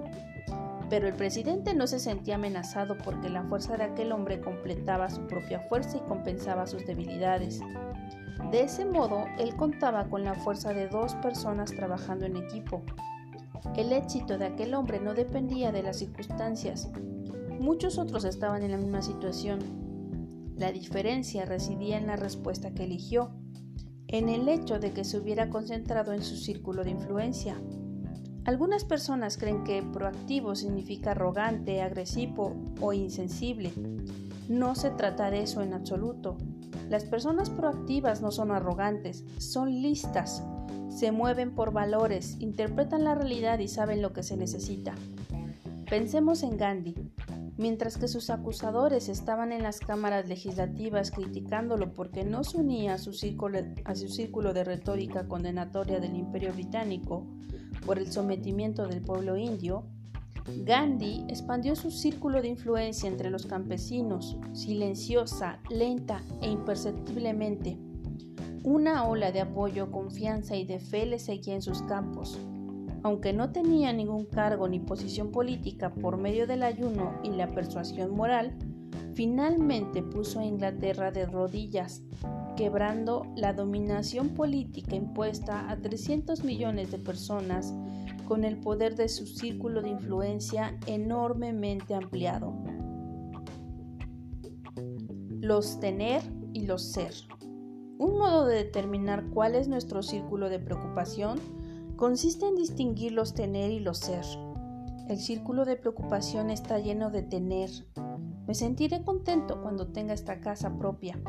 Pero 0.89 1.07
el 1.07 1.13
presidente 1.13 1.74
no 1.74 1.86
se 1.86 2.00
sentía 2.00 2.36
amenazado 2.36 2.98
porque 2.98 3.29
la 3.29 3.43
fuerza 3.43 3.75
de 3.75 3.84
aquel 3.84 4.13
hombre 4.13 4.39
completaba 4.39 5.10
su 5.10 5.27
propia 5.27 5.60
fuerza 5.62 5.98
y 5.98 6.01
compensaba 6.01 6.65
sus 6.65 6.86
debilidades. 6.86 7.60
De 8.51 8.62
ese 8.62 8.86
modo, 8.86 9.25
él 9.38 9.55
contaba 9.57 10.05
con 10.05 10.24
la 10.24 10.34
fuerza 10.34 10.74
de 10.74 10.88
dos 10.88 11.15
personas 11.15 11.72
trabajando 11.72 12.25
en 12.25 12.38
equipo. 12.38 12.84
El 13.75 13.91
éxito 13.91 14.37
de 14.37 14.45
aquel 14.45 14.73
hombre 14.73 14.99
no 14.99 15.13
dependía 15.13 15.71
de 15.71 15.83
las 15.83 15.97
circunstancias. 15.97 16.89
Muchos 17.59 17.97
otros 17.97 18.23
estaban 18.23 18.63
en 18.63 18.71
la 18.71 18.77
misma 18.77 19.01
situación. 19.01 19.59
La 20.55 20.71
diferencia 20.71 21.45
residía 21.45 21.97
en 21.97 22.07
la 22.07 22.15
respuesta 22.15 22.71
que 22.73 22.83
eligió, 22.85 23.31
en 24.07 24.29
el 24.29 24.47
hecho 24.47 24.79
de 24.79 24.91
que 24.91 25.03
se 25.03 25.17
hubiera 25.17 25.49
concentrado 25.49 26.13
en 26.13 26.23
su 26.23 26.35
círculo 26.35 26.83
de 26.83 26.91
influencia. 26.91 27.55
Algunas 28.45 28.85
personas 28.85 29.37
creen 29.37 29.63
que 29.63 29.83
proactivo 29.83 30.55
significa 30.55 31.11
arrogante, 31.11 31.81
agresivo 31.81 32.55
o 32.79 32.93
insensible. 32.93 33.73
No 34.47 34.75
se 34.75 34.89
trata 34.91 35.29
de 35.29 35.41
eso 35.41 35.61
en 35.61 35.73
absoluto. 35.73 36.37
Las 36.89 37.03
personas 37.03 37.49
proactivas 37.49 38.21
no 38.21 38.31
son 38.31 38.51
arrogantes, 38.51 39.25
son 39.37 39.81
listas, 39.81 40.41
se 40.97 41.11
mueven 41.11 41.53
por 41.53 41.73
valores, 41.73 42.37
interpretan 42.39 43.03
la 43.03 43.13
realidad 43.13 43.59
y 43.59 43.67
saben 43.67 44.01
lo 44.01 44.13
que 44.13 44.23
se 44.23 44.35
necesita. 44.35 44.95
Pensemos 45.87 46.41
en 46.41 46.57
Gandhi. 46.57 46.95
Mientras 47.55 47.97
que 47.97 48.07
sus 48.07 48.31
acusadores 48.31 49.07
estaban 49.07 49.51
en 49.51 49.61
las 49.61 49.79
cámaras 49.79 50.27
legislativas 50.27 51.11
criticándolo 51.11 51.93
porque 51.93 52.23
no 52.23 52.43
se 52.43 52.57
unía 52.57 52.95
a 52.95 52.97
su 52.97 53.13
círculo, 53.13 53.59
a 53.85 53.93
su 53.93 54.07
círculo 54.09 54.53
de 54.53 54.63
retórica 54.63 55.27
condenatoria 55.27 55.99
del 55.99 56.15
imperio 56.15 56.51
británico 56.51 57.27
por 57.85 57.99
el 57.99 58.11
sometimiento 58.11 58.87
del 58.87 59.01
pueblo 59.01 59.37
indio, 59.37 59.83
Gandhi 60.65 61.25
expandió 61.27 61.75
su 61.75 61.91
círculo 61.91 62.41
de 62.41 62.47
influencia 62.47 63.07
entre 63.07 63.29
los 63.29 63.45
campesinos, 63.45 64.35
silenciosa, 64.53 65.59
lenta 65.69 66.23
e 66.41 66.49
imperceptiblemente. 66.49 67.77
Una 68.63 69.05
ola 69.05 69.31
de 69.31 69.41
apoyo, 69.41 69.91
confianza 69.91 70.55
y 70.55 70.65
de 70.65 70.79
fe 70.79 71.05
le 71.05 71.19
seguía 71.19 71.55
en 71.55 71.61
sus 71.61 71.81
campos. 71.83 72.39
Aunque 73.03 73.31
no 73.31 73.51
tenía 73.51 73.93
ningún 73.93 74.25
cargo 74.25 74.67
ni 74.67 74.79
posición 74.79 75.31
política 75.31 75.93
por 75.93 76.17
medio 76.17 76.47
del 76.47 76.63
ayuno 76.63 77.19
y 77.23 77.29
la 77.29 77.51
persuasión 77.51 78.15
moral, 78.15 78.57
finalmente 79.13 80.03
puso 80.03 80.39
a 80.39 80.45
Inglaterra 80.45 81.11
de 81.11 81.25
rodillas, 81.25 82.03
quebrando 82.55 83.25
la 83.35 83.53
dominación 83.53 84.29
política 84.29 84.95
impuesta 84.95 85.69
a 85.69 85.77
300 85.77 86.43
millones 86.43 86.91
de 86.91 86.97
personas 86.97 87.73
con 88.27 88.43
el 88.43 88.57
poder 88.57 88.95
de 88.95 89.07
su 89.07 89.25
círculo 89.25 89.81
de 89.81 89.89
influencia 89.89 90.77
enormemente 90.85 91.95
ampliado. 91.95 92.53
Los 95.39 95.79
tener 95.79 96.21
y 96.53 96.65
los 96.65 96.91
ser. 96.91 97.13
Un 97.99 98.19
modo 98.19 98.45
de 98.45 98.57
determinar 98.57 99.25
cuál 99.33 99.55
es 99.55 99.67
nuestro 99.67 100.03
círculo 100.03 100.49
de 100.49 100.59
preocupación 100.59 101.39
consiste 101.95 102.47
en 102.47 102.55
distinguir 102.55 103.11
los 103.11 103.33
tener 103.33 103.71
y 103.71 103.79
los 103.79 103.97
ser. 103.97 104.23
El 105.09 105.17
círculo 105.17 105.65
de 105.65 105.77
preocupación 105.77 106.51
está 106.51 106.77
lleno 106.77 107.09
de 107.09 107.23
tener. 107.23 107.71
Me 108.45 108.53
sentiré 108.53 109.03
contento 109.03 109.63
cuando 109.63 109.87
tenga 109.87 110.13
esta 110.13 110.41
casa 110.41 110.77
propia. 110.77 111.19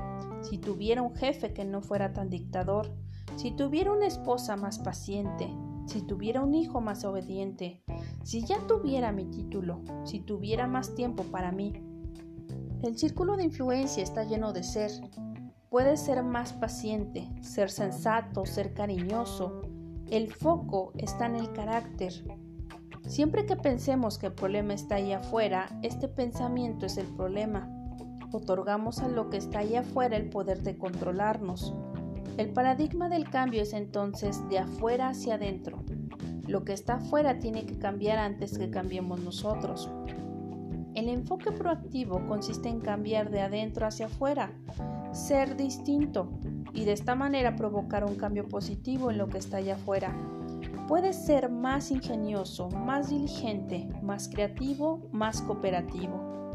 Si 0.42 0.58
tuviera 0.58 1.00
un 1.00 1.14
jefe 1.14 1.54
que 1.54 1.64
no 1.64 1.80
fuera 1.80 2.12
tan 2.12 2.28
dictador, 2.28 2.90
si 3.36 3.50
tuviera 3.52 3.90
una 3.90 4.06
esposa 4.06 4.56
más 4.56 4.78
paciente, 4.78 5.48
si 5.86 6.02
tuviera 6.02 6.42
un 6.42 6.54
hijo 6.54 6.82
más 6.82 7.02
obediente, 7.06 7.82
si 8.24 8.44
ya 8.44 8.58
tuviera 8.66 9.10
mi 9.10 9.24
título, 9.24 9.80
si 10.04 10.20
tuviera 10.20 10.66
más 10.66 10.94
tiempo 10.94 11.22
para 11.24 11.50
mí. 11.50 11.72
El 12.82 12.98
círculo 12.98 13.38
de 13.38 13.44
influencia 13.44 14.02
está 14.02 14.24
lleno 14.24 14.52
de 14.52 14.64
ser. 14.64 14.90
Puede 15.70 15.98
ser 15.98 16.22
más 16.22 16.54
paciente, 16.54 17.28
ser 17.42 17.70
sensato, 17.70 18.46
ser 18.46 18.72
cariñoso. 18.72 19.60
El 20.10 20.32
foco 20.32 20.92
está 20.96 21.26
en 21.26 21.36
el 21.36 21.52
carácter. 21.52 22.14
Siempre 23.06 23.44
que 23.44 23.54
pensemos 23.54 24.16
que 24.16 24.28
el 24.28 24.32
problema 24.32 24.72
está 24.72 24.94
ahí 24.94 25.12
afuera, 25.12 25.68
este 25.82 26.08
pensamiento 26.08 26.86
es 26.86 26.96
el 26.96 27.06
problema. 27.06 27.68
Otorgamos 28.32 29.00
a 29.00 29.08
lo 29.08 29.28
que 29.28 29.36
está 29.36 29.58
ahí 29.58 29.76
afuera 29.76 30.16
el 30.16 30.30
poder 30.30 30.62
de 30.62 30.78
controlarnos. 30.78 31.74
El 32.38 32.48
paradigma 32.54 33.10
del 33.10 33.28
cambio 33.28 33.60
es 33.60 33.74
entonces 33.74 34.48
de 34.48 34.60
afuera 34.60 35.10
hacia 35.10 35.34
adentro. 35.34 35.84
Lo 36.46 36.64
que 36.64 36.72
está 36.72 36.94
afuera 36.94 37.40
tiene 37.40 37.66
que 37.66 37.78
cambiar 37.78 38.16
antes 38.18 38.56
que 38.56 38.70
cambiemos 38.70 39.20
nosotros. 39.20 39.90
El 40.98 41.08
enfoque 41.08 41.52
proactivo 41.52 42.26
consiste 42.26 42.68
en 42.68 42.80
cambiar 42.80 43.30
de 43.30 43.40
adentro 43.40 43.86
hacia 43.86 44.06
afuera, 44.06 44.50
ser 45.12 45.56
distinto 45.56 46.28
y 46.74 46.86
de 46.86 46.92
esta 46.92 47.14
manera 47.14 47.54
provocar 47.54 48.04
un 48.04 48.16
cambio 48.16 48.48
positivo 48.48 49.12
en 49.12 49.18
lo 49.18 49.28
que 49.28 49.38
está 49.38 49.58
allá 49.58 49.76
afuera. 49.76 50.12
Puede 50.88 51.12
ser 51.12 51.50
más 51.50 51.92
ingenioso, 51.92 52.68
más 52.70 53.10
diligente, 53.10 53.88
más 54.02 54.28
creativo, 54.28 55.08
más 55.12 55.40
cooperativo. 55.40 56.50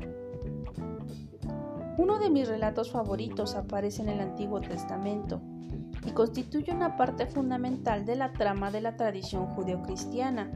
Uno 1.97 2.19
de 2.19 2.29
mis 2.29 2.45
relatos 2.45 2.91
favoritos 2.91 3.55
aparece 3.55 4.01
en 4.01 4.09
el 4.09 4.19
Antiguo 4.19 4.59
Testamento 4.59 5.39
y 6.05 6.11
constituye 6.11 6.73
una 6.73 6.97
parte 6.97 7.27
fundamental 7.27 8.05
de 8.05 8.17
la 8.17 8.33
trama 8.33 8.71
de 8.71 8.81
la 8.81 8.97
tradición 8.97 9.45
judeocristiana. 9.55 10.51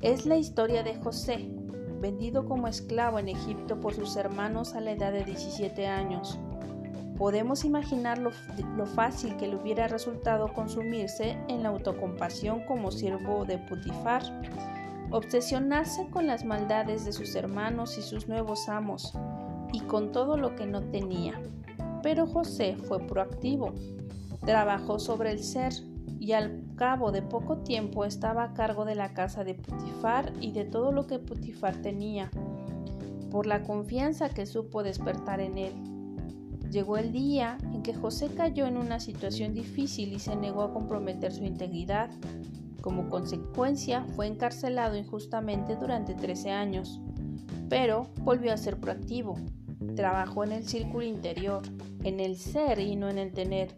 Es 0.00 0.26
la 0.26 0.36
historia 0.36 0.82
de 0.82 0.96
José, 0.96 1.48
vendido 2.04 2.44
como 2.44 2.68
esclavo 2.68 3.18
en 3.18 3.30
Egipto 3.30 3.80
por 3.80 3.94
sus 3.94 4.16
hermanos 4.16 4.74
a 4.74 4.82
la 4.82 4.92
edad 4.92 5.10
de 5.10 5.24
17 5.24 5.86
años. 5.86 6.38
Podemos 7.16 7.64
imaginar 7.64 8.18
lo, 8.18 8.30
lo, 8.76 8.84
fácil 8.84 9.38
que 9.38 9.48
le 9.48 9.56
hubiera 9.56 9.88
resultado 9.88 10.52
consumirse 10.52 11.38
en 11.48 11.62
la 11.62 11.70
autocompasión 11.70 12.60
como 12.66 12.90
siervo 12.90 13.46
de 13.46 13.56
Putifar, 13.56 14.22
obsesionarse 15.12 16.10
con 16.10 16.26
las 16.26 16.44
maldades 16.44 17.06
de 17.06 17.14
sus 17.14 17.34
hermanos 17.36 17.96
y 17.96 18.02
sus 18.02 18.28
nuevos 18.28 18.68
amos, 18.68 19.14
y 19.72 19.80
con 19.80 20.12
todo 20.12 20.36
lo 20.36 20.54
que 20.56 20.66
no 20.66 20.82
tenía, 20.82 21.40
Pero 22.02 22.26
José 22.26 22.76
fue 22.86 22.98
proactivo, 23.00 23.72
trabajó 24.44 24.98
sobre 24.98 25.30
el 25.30 25.42
ser 25.42 25.72
y 26.18 26.32
al 26.32 26.62
cabo 26.76 27.12
de 27.12 27.22
poco 27.22 27.58
tiempo 27.58 28.04
estaba 28.04 28.44
a 28.44 28.54
cargo 28.54 28.84
de 28.84 28.94
la 28.94 29.12
casa 29.14 29.44
de 29.44 29.54
Putifar 29.54 30.32
y 30.40 30.52
de 30.52 30.64
todo 30.64 30.92
lo 30.92 31.06
que 31.06 31.18
Putifar 31.18 31.76
tenía, 31.76 32.30
por 33.30 33.46
la 33.46 33.62
confianza 33.62 34.28
que 34.28 34.46
supo 34.46 34.82
despertar 34.82 35.40
en 35.40 35.58
él. 35.58 35.72
Llegó 36.70 36.96
el 36.96 37.12
día 37.12 37.58
en 37.72 37.82
que 37.82 37.94
José 37.94 38.30
cayó 38.34 38.66
en 38.66 38.76
una 38.76 38.98
situación 38.98 39.54
difícil 39.54 40.12
y 40.12 40.18
se 40.18 40.34
negó 40.34 40.62
a 40.62 40.72
comprometer 40.72 41.32
su 41.32 41.44
integridad. 41.44 42.10
Como 42.80 43.08
consecuencia, 43.10 44.04
fue 44.16 44.26
encarcelado 44.26 44.96
injustamente 44.96 45.76
durante 45.76 46.14
13 46.14 46.50
años, 46.50 47.00
pero 47.68 48.08
volvió 48.20 48.52
a 48.52 48.56
ser 48.56 48.78
proactivo. 48.78 49.36
Trabajó 49.94 50.42
en 50.44 50.52
el 50.52 50.66
círculo 50.66 51.04
interior, 51.04 51.62
en 52.02 52.18
el 52.18 52.36
ser 52.36 52.80
y 52.80 52.96
no 52.96 53.08
en 53.08 53.18
el 53.18 53.32
tener 53.32 53.74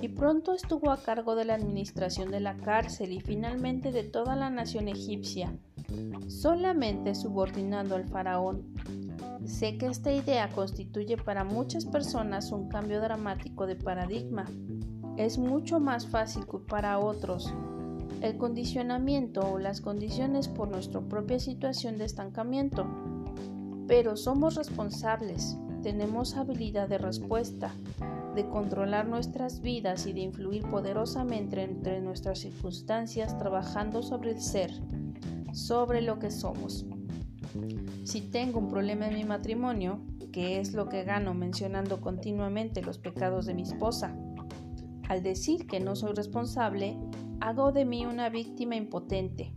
y 0.00 0.08
pronto 0.08 0.52
estuvo 0.52 0.90
a 0.90 1.02
cargo 1.02 1.34
de 1.34 1.44
la 1.44 1.54
administración 1.54 2.30
de 2.30 2.40
la 2.40 2.56
cárcel 2.56 3.12
y 3.12 3.20
finalmente 3.20 3.90
de 3.90 4.04
toda 4.04 4.36
la 4.36 4.50
nación 4.50 4.88
egipcia, 4.88 5.52
solamente 6.28 7.14
subordinando 7.14 7.96
al 7.96 8.06
faraón. 8.08 8.74
Sé 9.44 9.78
que 9.78 9.86
esta 9.86 10.12
idea 10.12 10.48
constituye 10.50 11.16
para 11.16 11.44
muchas 11.44 11.84
personas 11.84 12.52
un 12.52 12.68
cambio 12.68 13.00
dramático 13.00 13.66
de 13.66 13.76
paradigma. 13.76 14.44
Es 15.16 15.38
mucho 15.38 15.80
más 15.80 16.06
fácil 16.06 16.46
culpar 16.46 16.86
a 16.86 16.98
otros. 16.98 17.52
El 18.20 18.36
condicionamiento 18.36 19.40
o 19.40 19.58
las 19.58 19.80
condiciones 19.80 20.48
por 20.48 20.68
nuestra 20.68 21.00
propia 21.00 21.38
situación 21.38 21.98
de 21.98 22.04
estancamiento. 22.04 22.86
Pero 23.86 24.16
somos 24.16 24.54
responsables, 24.54 25.56
tenemos 25.82 26.36
habilidad 26.36 26.88
de 26.88 26.98
respuesta, 26.98 27.72
de 28.34 28.48
controlar 28.48 29.08
nuestras 29.08 29.60
vidas 29.60 30.06
y 30.06 30.12
de 30.12 30.20
influir 30.20 30.62
poderosamente 30.62 31.62
entre 31.62 32.00
nuestras 32.00 32.40
circunstancias 32.40 33.38
trabajando 33.38 34.02
sobre 34.02 34.32
el 34.32 34.40
ser, 34.40 34.70
sobre 35.52 36.02
lo 36.02 36.18
que 36.18 36.30
somos. 36.30 36.86
Si 38.04 38.20
tengo 38.20 38.58
un 38.58 38.68
problema 38.68 39.08
en 39.08 39.14
mi 39.14 39.24
matrimonio, 39.24 40.00
que 40.32 40.60
es 40.60 40.72
lo 40.72 40.88
que 40.88 41.04
gano 41.04 41.34
mencionando 41.34 42.00
continuamente 42.00 42.82
los 42.82 42.98
pecados 42.98 43.46
de 43.46 43.54
mi 43.54 43.62
esposa, 43.62 44.14
al 45.08 45.22
decir 45.22 45.66
que 45.66 45.80
no 45.80 45.96
soy 45.96 46.12
responsable, 46.12 46.96
hago 47.40 47.72
de 47.72 47.84
mí 47.84 48.04
una 48.04 48.28
víctima 48.28 48.76
impotente. 48.76 49.52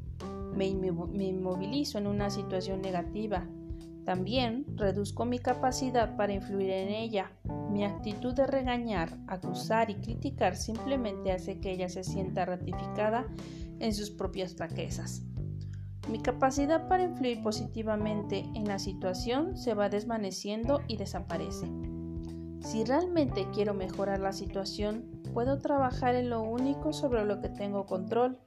Me, 0.56 0.68
inmovilizo 0.68 1.98
en 1.98 2.08
una 2.08 2.30
situación 2.30 2.82
negativa. 2.82 3.46
También 4.06 4.66
reduzco 4.76 5.26
mi 5.26 5.40
capacidad 5.40 6.16
para 6.18 6.34
influir 6.34 6.72
en 6.72 6.90
ella 6.90 7.32
mi 7.72 7.86
actitud 7.86 8.34
de 8.34 8.48
regañar, 8.48 9.18
acusar 9.28 9.90
y 9.90 9.96
criticar 9.96 10.56
simplemente 10.56 11.32
hace 11.32 11.60
que 11.60 11.72
ella 11.72 11.88
se 11.88 12.04
sienta 12.04 12.46
ratificada 12.46 13.26
en 13.80 13.94
sus 13.94 14.12
propias 14.12 14.56
flaquezas. 14.56 15.24
Mi 16.10 16.20
capacidad 16.20 16.88
para 16.88 17.04
influir 17.04 17.42
positivamente 17.42 18.40
en 18.56 18.66
la 18.66 18.80
situación 18.80 19.56
se 19.56 19.74
va 19.74 19.88
desvaneciendo 19.88 20.82
y 20.88 20.98
desaparece. 20.98 21.72
Si 22.60 22.84
realmente 22.84 23.48
quiero 23.54 23.74
mejorar 23.74 24.20
la 24.20 24.34
situación, 24.34 25.06
puedo 25.34 25.60
trabajar 25.60 26.16
en 26.16 26.30
lo 26.30 26.42
único 26.42 26.92
sobre 26.92 27.24
lo 27.26 27.40
que 27.40 27.50
tengo 27.50 27.86
control, 27.86 28.38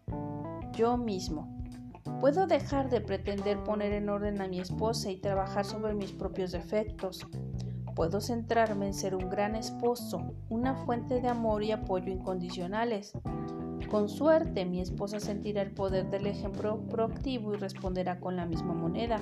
yo 0.72 0.96
mismo. 0.96 1.53
Puedo 2.20 2.46
dejar 2.46 2.90
de 2.90 3.00
pretender 3.00 3.62
poner 3.64 3.92
en 3.92 4.08
orden 4.08 4.40
a 4.40 4.48
mi 4.48 4.60
esposa 4.60 5.10
y 5.10 5.16
trabajar 5.16 5.64
sobre 5.64 5.94
mis 5.94 6.12
propios 6.12 6.52
defectos. 6.52 7.26
Puedo 7.94 8.20
centrarme 8.20 8.86
en 8.86 8.94
ser 8.94 9.14
un 9.14 9.30
gran 9.30 9.54
esposo, 9.54 10.34
una 10.48 10.74
fuente 10.74 11.20
de 11.20 11.28
amor 11.28 11.62
y 11.62 11.70
apoyo 11.70 12.12
incondicionales. 12.12 13.12
Con 13.90 14.08
suerte, 14.08 14.64
mi 14.64 14.80
esposa 14.80 15.20
sentirá 15.20 15.62
el 15.62 15.70
poder 15.70 16.10
del 16.10 16.26
ejemplo 16.26 16.80
proactivo 16.88 17.54
y 17.54 17.56
responderá 17.56 18.18
con 18.18 18.36
la 18.36 18.46
misma 18.46 18.74
moneda. 18.74 19.20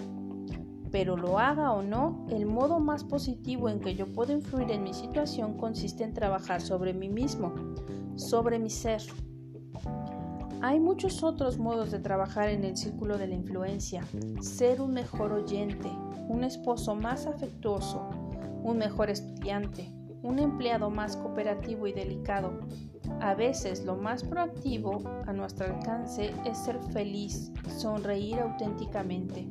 Pero 0.91 1.17
lo 1.17 1.39
haga 1.39 1.73
o 1.73 1.83
no, 1.83 2.27
el 2.31 2.47
modo 2.47 2.81
más 2.81 3.05
positivo 3.05 3.69
en 3.69 3.81
que 3.81 3.95
yo 3.95 4.13
puedo 4.13 4.33
influir 4.33 4.71
en 4.71 4.83
mi 4.83 4.95
situación 4.95 5.57
consiste 5.57 6.05
en 6.05 6.15
trabajar 6.15 6.61
sobre 6.61 6.95
mí 6.95 7.09
mismo, 7.09 7.55
sobre 8.17 8.59
mi 8.59 8.71
ser. 8.71 9.03
Hay 10.65 10.79
muchos 10.79 11.25
otros 11.25 11.59
modos 11.59 11.91
de 11.91 11.99
trabajar 11.99 12.49
en 12.49 12.63
el 12.63 12.77
círculo 12.77 13.19
de 13.19 13.27
la 13.27 13.35
influencia. 13.35 14.05
Ser 14.41 14.81
un 14.81 14.93
mejor 14.93 15.33
oyente, 15.33 15.91
un 16.29 16.45
esposo 16.45 16.95
más 16.95 17.27
afectuoso, 17.27 18.09
un 18.63 18.79
mejor 18.79 19.11
estudiante, 19.11 19.93
un 20.23 20.39
empleado 20.39 20.89
más 20.89 21.17
cooperativo 21.17 21.89
y 21.89 21.93
delicado. 21.93 22.61
A 23.21 23.35
veces 23.35 23.85
lo 23.85 23.97
más 23.97 24.23
proactivo 24.23 25.03
a 25.27 25.33
nuestro 25.33 25.67
alcance 25.67 26.33
es 26.47 26.59
ser 26.59 26.79
feliz, 26.93 27.51
sonreír 27.77 28.39
auténticamente. 28.39 29.49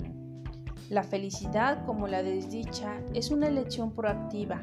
La 0.89 1.03
felicidad 1.03 1.85
como 1.85 2.07
la 2.07 2.23
desdicha 2.23 3.01
es 3.13 3.31
una 3.31 3.49
elección 3.49 3.91
proactiva. 3.91 4.61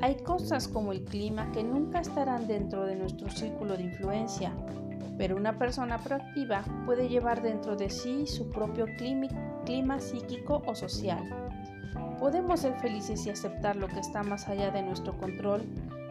Hay 0.00 0.16
cosas 0.16 0.66
como 0.66 0.90
el 0.90 1.04
clima 1.04 1.52
que 1.52 1.62
nunca 1.62 2.00
estarán 2.00 2.48
dentro 2.48 2.84
de 2.84 2.96
nuestro 2.96 3.30
círculo 3.30 3.76
de 3.76 3.84
influencia, 3.84 4.52
pero 5.18 5.36
una 5.36 5.58
persona 5.58 5.98
proactiva 5.98 6.64
puede 6.86 7.08
llevar 7.08 7.42
dentro 7.42 7.76
de 7.76 7.90
sí 7.90 8.26
su 8.26 8.48
propio 8.50 8.86
clima, 8.96 10.00
psíquico 10.00 10.62
o 10.64 10.74
social. 10.74 11.28
Podemos 12.18 12.60
ser 12.60 12.78
felices 12.78 13.26
y 13.26 13.30
aceptar 13.30 13.76
lo 13.76 13.88
que 13.88 13.98
está 13.98 14.22
más 14.22 14.48
allá 14.48 14.70
de 14.70 14.82
nuestro 14.82 15.18
control 15.18 15.62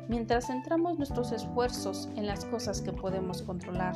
mientras 0.09 0.47
centramos 0.47 0.97
nuestros 0.97 1.31
esfuerzos 1.31 2.09
en 2.15 2.27
las 2.27 2.45
cosas 2.45 2.81
que 2.81 2.93
podemos 2.93 3.41
controlar. 3.41 3.95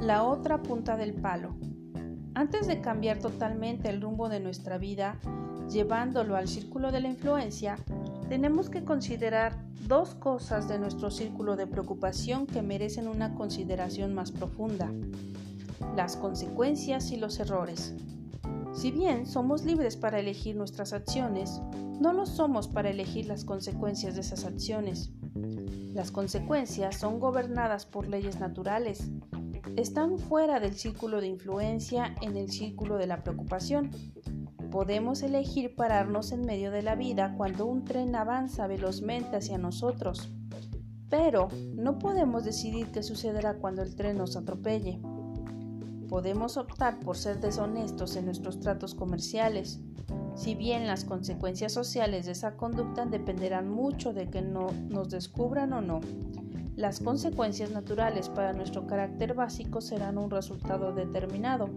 La 0.00 0.24
otra 0.24 0.62
punta 0.62 0.96
del 0.96 1.14
palo. 1.14 1.56
Antes 2.34 2.66
de 2.66 2.80
cambiar 2.80 3.18
totalmente 3.18 3.88
el 3.88 4.02
rumbo 4.02 4.28
de 4.28 4.40
nuestra 4.40 4.76
vida, 4.76 5.18
llevándolo 5.70 6.36
al 6.36 6.48
círculo 6.48 6.92
de 6.92 7.00
la 7.00 7.08
influencia, 7.08 7.76
tenemos 8.28 8.68
que 8.70 8.84
considerar 8.84 9.56
dos 9.86 10.14
cosas 10.14 10.68
de 10.68 10.78
nuestro 10.78 11.10
círculo 11.10 11.56
de 11.56 11.66
preocupación 11.66 12.46
que 12.46 12.62
merecen 12.62 13.08
una 13.08 13.34
consideración 13.34 14.14
más 14.14 14.32
profunda. 14.32 14.90
Las 15.94 16.16
consecuencias 16.16 17.12
y 17.12 17.16
los 17.16 17.38
errores. 17.38 17.94
Si 18.74 18.90
bien 18.90 19.26
somos 19.26 19.64
libres 19.64 19.96
para 19.96 20.18
elegir 20.18 20.56
nuestras 20.56 20.92
acciones, 20.92 21.60
no 22.00 22.12
lo 22.12 22.26
somos 22.26 22.68
para 22.68 22.90
elegir 22.90 23.26
las 23.26 23.44
consecuencias 23.44 24.14
de 24.14 24.20
esas 24.20 24.44
acciones. 24.44 25.12
Las 25.94 26.10
consecuencias 26.10 26.96
son 26.96 27.20
gobernadas 27.20 27.86
por 27.86 28.06
leyes 28.06 28.38
naturales. 28.38 29.10
Están 29.76 30.18
fuera 30.18 30.60
del 30.60 30.74
círculo 30.74 31.20
de 31.20 31.28
influencia 31.28 32.14
en 32.20 32.36
el 32.36 32.50
círculo 32.50 32.96
de 32.96 33.06
la 33.06 33.22
preocupación. 33.22 33.90
Podemos 34.70 35.22
elegir 35.22 35.74
pararnos 35.74 36.32
en 36.32 36.44
medio 36.44 36.70
de 36.70 36.82
la 36.82 36.94
vida 36.94 37.34
cuando 37.36 37.66
un 37.66 37.84
tren 37.84 38.14
avanza 38.16 38.66
velozmente 38.66 39.36
hacia 39.36 39.58
nosotros, 39.58 40.30
pero 41.08 41.48
no 41.74 41.98
podemos 41.98 42.44
decidir 42.44 42.88
qué 42.88 43.02
sucederá 43.02 43.54
cuando 43.54 43.82
el 43.82 43.94
tren 43.94 44.18
nos 44.18 44.36
atropelle. 44.36 45.00
Podemos 46.08 46.56
optar 46.56 47.00
por 47.00 47.16
ser 47.16 47.40
deshonestos 47.40 48.16
en 48.16 48.26
nuestros 48.26 48.60
tratos 48.60 48.94
comerciales, 48.94 49.80
si 50.34 50.54
bien 50.54 50.86
las 50.86 51.04
consecuencias 51.04 51.72
sociales 51.72 52.26
de 52.26 52.32
esa 52.32 52.56
conducta 52.56 53.06
dependerán 53.06 53.70
mucho 53.70 54.12
de 54.12 54.28
que 54.28 54.42
no 54.42 54.66
nos 54.88 55.08
descubran 55.08 55.72
o 55.72 55.80
no. 55.80 56.00
Las 56.76 57.00
consecuencias 57.00 57.70
naturales 57.70 58.28
para 58.28 58.52
nuestro 58.52 58.86
carácter 58.86 59.32
básico 59.32 59.80
serán 59.80 60.18
un 60.18 60.30
resultado 60.30 60.92
determinado. 60.92 61.70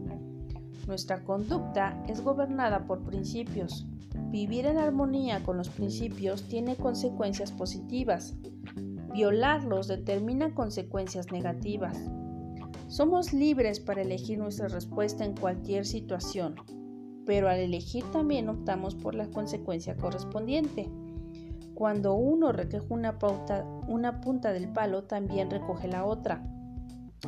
Nuestra 0.89 1.23
conducta 1.23 2.03
es 2.07 2.23
gobernada 2.23 2.87
por 2.87 3.03
principios. 3.03 3.85
Vivir 4.31 4.65
en 4.65 4.79
armonía 4.79 5.43
con 5.43 5.55
los 5.55 5.69
principios 5.69 6.41
tiene 6.47 6.77
consecuencias 6.77 7.51
positivas. 7.51 8.33
Violarlos 9.13 9.87
determina 9.87 10.55
consecuencias 10.55 11.31
negativas. 11.31 11.95
Somos 12.87 13.33
libres 13.33 13.79
para 13.79 14.01
elegir 14.01 14.39
nuestra 14.39 14.67
respuesta 14.67 15.23
en 15.23 15.35
cualquier 15.35 15.85
situación, 15.85 16.55
pero 17.23 17.49
al 17.49 17.59
elegir 17.59 18.03
también 18.11 18.49
optamos 18.49 18.95
por 18.95 19.13
la 19.13 19.27
consecuencia 19.27 19.95
correspondiente. 19.95 20.89
Cuando 21.75 22.15
uno 22.15 22.51
recoge 22.51 22.87
una, 22.89 23.15
una 23.87 24.21
punta 24.21 24.53
del 24.53 24.69
palo, 24.69 25.03
también 25.03 25.51
recoge 25.51 25.87
la 25.87 26.03
otra. 26.03 26.43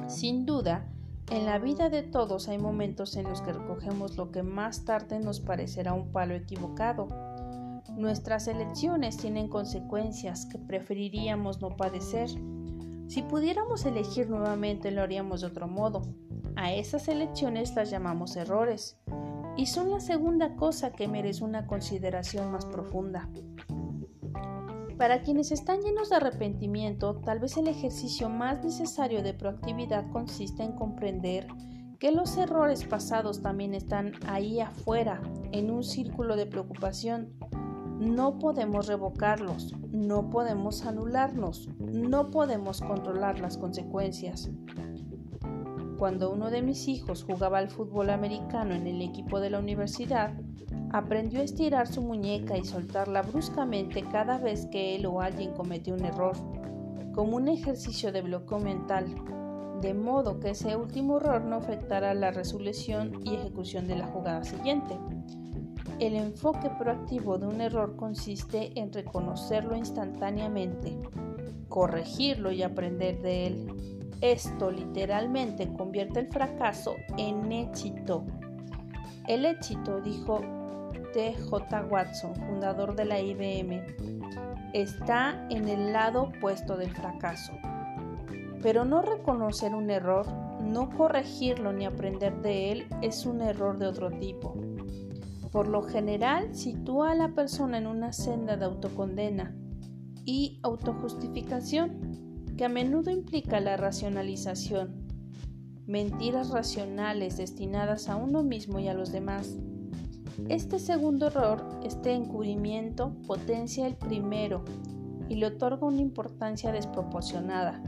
Sin 0.08 0.48
duda, 0.48 0.92
en 1.32 1.46
la 1.46 1.60
vida 1.60 1.90
de 1.90 2.04
todos 2.04 2.50
hay 2.50 2.58
momentos 2.58 3.16
en 3.16 3.24
los 3.24 3.42
que 3.42 3.54
recogemos 3.54 4.18
lo 4.18 4.32
que 4.32 4.44
más 4.44 4.84
tarde 4.84 5.20
nos 5.20 5.40
parecerá 5.40 5.94
un 5.94 6.12
palo 6.12 6.36
equivocado. 6.36 7.08
Nuestras 7.96 8.48
elecciones 8.48 9.16
tienen 9.16 9.48
consecuencias 9.48 10.46
que 10.46 10.58
preferiríamos 10.58 11.62
no 11.62 11.78
padecer. 11.78 12.30
Si 13.08 13.22
pudiéramos 13.22 13.86
elegir 13.86 14.30
nuevamente 14.30 14.92
lo 14.92 15.02
haríamos 15.02 15.42
de 15.42 15.48
otro 15.48 15.70
modo. 15.70 16.02
A 16.58 16.74
esas 16.74 17.08
elecciones 17.08 17.76
las 17.76 17.90
llamamos 17.90 18.36
errores 18.36 19.00
y 19.56 19.68
son 19.68 19.90
la 19.90 20.02
segunda 20.02 20.58
cosa 20.58 20.92
que 20.92 21.08
merece 21.08 21.46
una 21.46 21.66
consideración 21.66 22.52
más 22.52 22.66
profunda. 22.66 23.30
Para 25.02 25.24
quienes 25.24 25.52
están 25.52 25.82
llenos 25.82 26.12
de 26.12 26.18
arrepentimiento, 26.18 27.16
tal 27.26 27.40
vez 27.40 27.58
el 27.58 27.68
ejercicio 27.68 28.30
más 28.30 28.64
necesario 28.64 29.24
de 29.24 29.34
proactividad 29.34 30.08
consiste 30.12 30.62
en 30.62 30.74
comprender 30.74 31.48
que 31.98 32.12
los 32.12 32.38
errores 32.38 32.84
pasados 32.84 33.42
también 33.42 33.74
están 33.74 34.12
ahí 34.28 34.60
afuera, 34.60 35.20
en 35.54 35.72
un 35.72 35.84
círculo 35.84 36.36
de 36.36 36.46
preocupación. 36.46 37.34
No 37.98 38.38
podemos 38.38 38.86
revocarlos, 38.86 39.74
no 39.90 40.30
podemos 40.30 40.86
anularnos, 40.86 41.68
no 41.80 42.30
podemos 42.30 42.80
controlar 42.80 43.40
las 43.40 43.58
consecuencias. 43.58 44.52
Cuando 45.98 46.32
uno 46.32 46.52
de 46.52 46.62
mis 46.62 46.88
hijos 46.88 47.24
jugaba 47.24 47.58
al 47.58 47.72
fútbol 47.72 48.12
americano 48.12 48.76
en 48.76 48.86
el 48.86 49.02
equipo 49.02 49.40
de 49.40 49.50
la 49.50 49.58
universidad, 49.58 50.36
aprendió 50.94 51.42
a 51.42 51.44
estirar 51.44 51.88
su 51.88 52.02
muñeca 52.02 52.58
y 52.58 52.66
soltarla 52.66 53.22
bruscamente 53.22 54.04
cada 54.12 54.38
vez 54.38 54.66
que 54.68 54.96
él 54.96 55.06
o 55.06 55.22
alguien 55.22 55.54
cometió 55.54 55.94
un 55.94 56.06
error, 56.06 56.36
como 57.14 57.38
un 57.38 57.48
ejercicio 57.48 58.12
de 58.12 58.22
bloqueo 58.22 58.60
mental 58.60 59.16
de 59.82 59.94
modo 59.96 60.40
que 60.40 60.52
ese 60.52 60.76
último 60.76 61.18
error 61.18 61.42
no 61.42 61.56
afectará 61.56 62.14
la 62.14 62.32
resolución 62.32 63.20
y 63.24 63.34
ejecución 63.34 63.88
de 63.88 63.96
la 63.96 64.08
jugada 64.08 64.44
siguiente. 64.44 64.98
El 66.00 66.16
enfoque 66.16 66.70
proactivo 66.70 67.38
de 67.38 67.48
un 67.48 67.62
error 67.62 67.96
consiste 67.96 68.80
en 68.80 68.94
reconocerlo 68.94 69.76
instantáneamente, 69.76 70.98
corregirlo 71.68 72.52
y 72.52 72.64
aprender 72.64 73.22
de 73.22 73.48
él. 73.48 74.10
Esto 74.22 74.70
literalmente 74.70 75.72
convierte 75.74 76.20
el 76.20 76.28
fracaso 76.28 76.96
en 77.18 77.52
éxito. 77.52 78.24
El 79.28 79.46
éxito, 79.46 80.00
dijo 80.02 80.42
T.J. 81.14 81.86
Watson, 81.90 82.36
fundador 82.36 82.96
de 82.96 83.06
la 83.06 83.20
IBM, 83.20 83.82
está 84.74 85.46
en 85.50 85.68
el 85.68 85.94
lado 85.94 86.24
opuesto 86.24 86.78
del 86.78 86.92
fracaso. 86.92 87.54
Pero 88.62 88.86
no 88.86 89.02
reconocer 89.02 89.74
un 89.74 89.90
error, 89.90 90.28
no 90.62 90.90
corregirlo 90.90 91.74
ni 91.74 91.86
aprender 91.86 92.42
de 92.42 92.72
él 92.72 92.88
es 93.02 93.26
un 93.26 93.42
error 93.42 93.78
de 93.78 93.88
otro 93.88 94.12
tipo. 94.12 94.56
Por 95.52 95.68
lo 95.68 95.82
general, 95.82 96.56
sitúa 96.56 97.12
a 97.12 97.16
la 97.16 97.30
persona 97.30 97.78
en 97.78 97.88
una 97.88 98.14
senda 98.14 98.56
de 98.56 98.66
autocondena 98.66 99.56
y 100.24 100.60
autojustificación, 100.64 102.54
que 102.58 102.66
a 102.66 102.70
menudo 102.70 103.12
implica 103.12 103.60
la 103.60 103.76
racionalización, 103.76 105.08
mentiras 105.88 106.52
racionales 106.52 107.38
destinadas 107.38 108.08
a 108.08 108.16
uno 108.16 108.44
mismo 108.44 108.80
y 108.80 108.88
a 108.88 108.94
los 108.94 109.12
demás. 109.12 109.58
Este 110.50 110.80
segundo 110.80 111.28
error, 111.28 111.64
este 111.84 112.14
encubrimiento, 112.14 113.14
potencia 113.28 113.88
el 113.88 113.96
primero 113.96 114.64
y 115.30 115.36
le 115.36 115.48
otorga 115.48 115.88
una 115.88 116.02
importancia 116.02 116.72
desproporcionada 116.72 117.82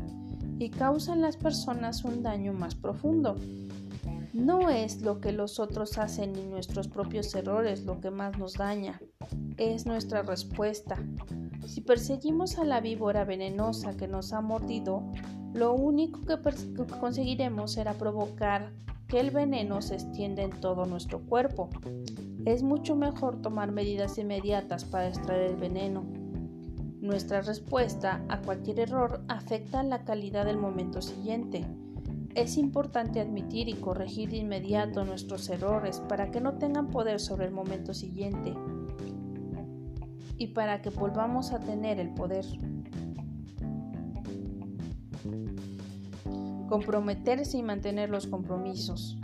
y 0.59 0.69
causa 0.69 1.13
en 1.13 1.21
las 1.21 1.37
personas 1.37 2.03
un 2.03 2.23
daño 2.23 2.53
más 2.53 2.75
profundo. 2.75 3.35
No 4.33 4.69
es 4.69 5.01
lo 5.01 5.19
que 5.19 5.31
los 5.31 5.59
otros 5.59 5.97
hacen 5.97 6.33
ni 6.33 6.43
nuestros 6.43 6.87
propios 6.87 7.33
errores 7.35 7.83
lo 7.83 7.99
que 7.99 8.09
más 8.09 8.37
nos 8.37 8.53
daña, 8.53 8.99
es 9.57 9.85
nuestra 9.85 10.23
respuesta. 10.23 10.97
Si 11.67 11.81
perseguimos 11.81 12.57
a 12.57 12.63
la 12.63 12.81
víbora 12.81 13.25
venenosa 13.25 13.95
que 13.95 14.07
nos 14.07 14.33
ha 14.33 14.41
mordido, 14.41 15.03
lo 15.53 15.73
único 15.73 16.21
que, 16.21 16.37
conseguiremos 16.99 17.73
será 17.73 17.93
provocar 17.93 18.73
que 19.07 19.19
el 19.19 19.29
veneno 19.29 19.81
se 19.81 19.95
extienda 19.95 20.41
en 20.41 20.59
todo 20.59 20.85
nuestro 20.85 21.21
cuerpo. 21.21 21.69
Es 22.45 22.63
mucho 22.63 22.95
mejor 22.95 23.41
tomar 23.41 23.71
medidas 23.71 24.17
inmediatas 24.17 24.85
para 24.85 25.07
extraer 25.07 25.51
el 25.51 25.55
veneno 25.55 26.03
nuestra 27.03 27.41
respuesta 27.41 28.23
a 28.29 28.39
cualquier 28.39 28.79
error 28.79 29.25
afecta 29.27 29.83
la 29.83 30.05
calidad 30.05 30.45
del 30.45 30.57
momento 30.57 31.01
siguiente. 31.01 31.65
Es 32.33 32.55
importante 32.55 33.19
admitir 33.19 33.67
y 33.67 33.73
corregir 33.73 34.29
de 34.29 34.37
inmediato 34.37 35.03
nuestros 35.03 35.49
errores 35.49 35.99
para 36.07 36.31
que 36.31 36.39
no 36.39 36.53
tengan 36.59 36.87
poder 36.87 37.19
sobre 37.19 37.45
el 37.45 37.51
momento 37.51 37.93
siguiente 37.93 38.53
y 40.37 40.47
para 40.47 40.81
que 40.81 40.91
volvamos 40.91 41.51
a 41.51 41.59
tener 41.59 41.99
el 41.99 42.13
poder. 42.13 42.45
Comprometerse 46.69 47.57
y 47.57 47.63
mantener 47.63 48.09
los 48.09 48.27
compromisos. 48.27 49.17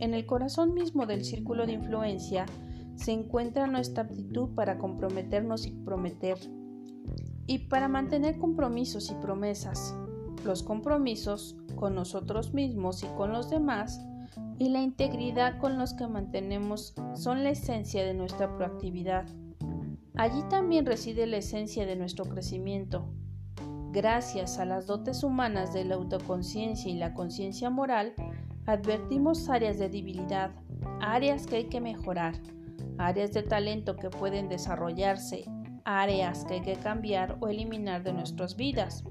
En 0.00 0.14
el 0.14 0.24
corazón 0.24 0.72
mismo 0.74 1.04
del 1.04 1.24
círculo 1.24 1.66
de 1.66 1.72
influencia 1.72 2.46
se 2.96 3.12
encuentra 3.12 3.66
nuestra 3.66 4.04
aptitud 4.04 4.54
para 4.54 4.78
comprometernos 4.78 5.66
y 5.66 5.72
prometer 5.72 6.38
y 7.46 7.58
para 7.68 7.88
mantener 7.88 8.38
compromisos 8.38 9.10
y 9.10 9.14
promesas, 9.14 9.94
los 10.44 10.62
compromisos 10.62 11.56
con 11.76 11.94
nosotros 11.94 12.54
mismos 12.54 13.02
y 13.02 13.06
con 13.16 13.32
los 13.32 13.50
demás, 13.50 14.00
y 14.58 14.68
la 14.68 14.82
integridad 14.82 15.58
con 15.58 15.78
los 15.78 15.94
que 15.94 16.06
mantenemos 16.06 16.94
son 17.14 17.42
la 17.42 17.50
esencia 17.50 18.04
de 18.04 18.14
nuestra 18.14 18.56
proactividad. 18.56 19.26
Allí 20.14 20.42
también 20.48 20.86
reside 20.86 21.26
la 21.26 21.38
esencia 21.38 21.86
de 21.86 21.96
nuestro 21.96 22.24
crecimiento. 22.24 23.12
Gracias 23.92 24.58
a 24.58 24.64
las 24.64 24.86
dotes 24.86 25.24
humanas 25.24 25.72
de 25.72 25.84
la 25.84 25.96
autoconciencia 25.96 26.90
y 26.90 26.96
la 26.96 27.14
conciencia 27.14 27.70
moral, 27.70 28.14
advertimos 28.66 29.48
áreas 29.48 29.78
de 29.78 29.88
debilidad, 29.88 30.50
áreas 31.00 31.46
que 31.46 31.56
hay 31.56 31.64
que 31.64 31.80
mejorar, 31.80 32.34
áreas 32.98 33.32
de 33.32 33.42
talento 33.42 33.96
que 33.96 34.10
pueden 34.10 34.48
desarrollarse, 34.48 35.44
áreas 35.84 36.44
que 36.44 36.54
hay 36.54 36.62
que 36.62 36.76
cambiar 36.76 37.36
o 37.40 37.48
eliminar 37.48 38.02
de 38.02 38.12
nuestras 38.12 38.56
vidas. 38.56 39.04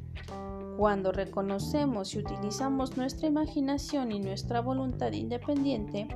Cuando 0.77 1.11
reconocemos 1.11 2.13
y 2.15 2.19
utilizamos 2.19 2.95
nuestra 2.95 3.27
imaginación 3.27 4.11
y 4.11 4.19
nuestra 4.19 4.61
voluntad 4.61 5.11
independiente 5.11 6.07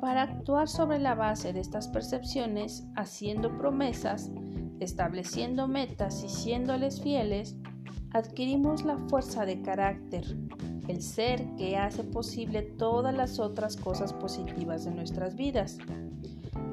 para 0.00 0.22
actuar 0.22 0.68
sobre 0.68 0.98
la 0.98 1.14
base 1.14 1.52
de 1.52 1.60
estas 1.60 1.88
percepciones, 1.88 2.86
haciendo 2.96 3.56
promesas, 3.58 4.30
estableciendo 4.78 5.68
metas 5.68 6.24
y 6.24 6.28
siéndoles 6.30 7.02
fieles, 7.02 7.56
adquirimos 8.12 8.84
la 8.84 8.96
fuerza 8.96 9.44
de 9.44 9.60
carácter, 9.60 10.24
el 10.90 11.02
ser 11.02 11.46
que 11.56 11.76
hace 11.76 12.02
posible 12.02 12.62
todas 12.62 13.14
las 13.14 13.38
otras 13.38 13.76
cosas 13.76 14.12
positivas 14.12 14.84
de 14.84 14.90
nuestras 14.90 15.36
vidas. 15.36 15.78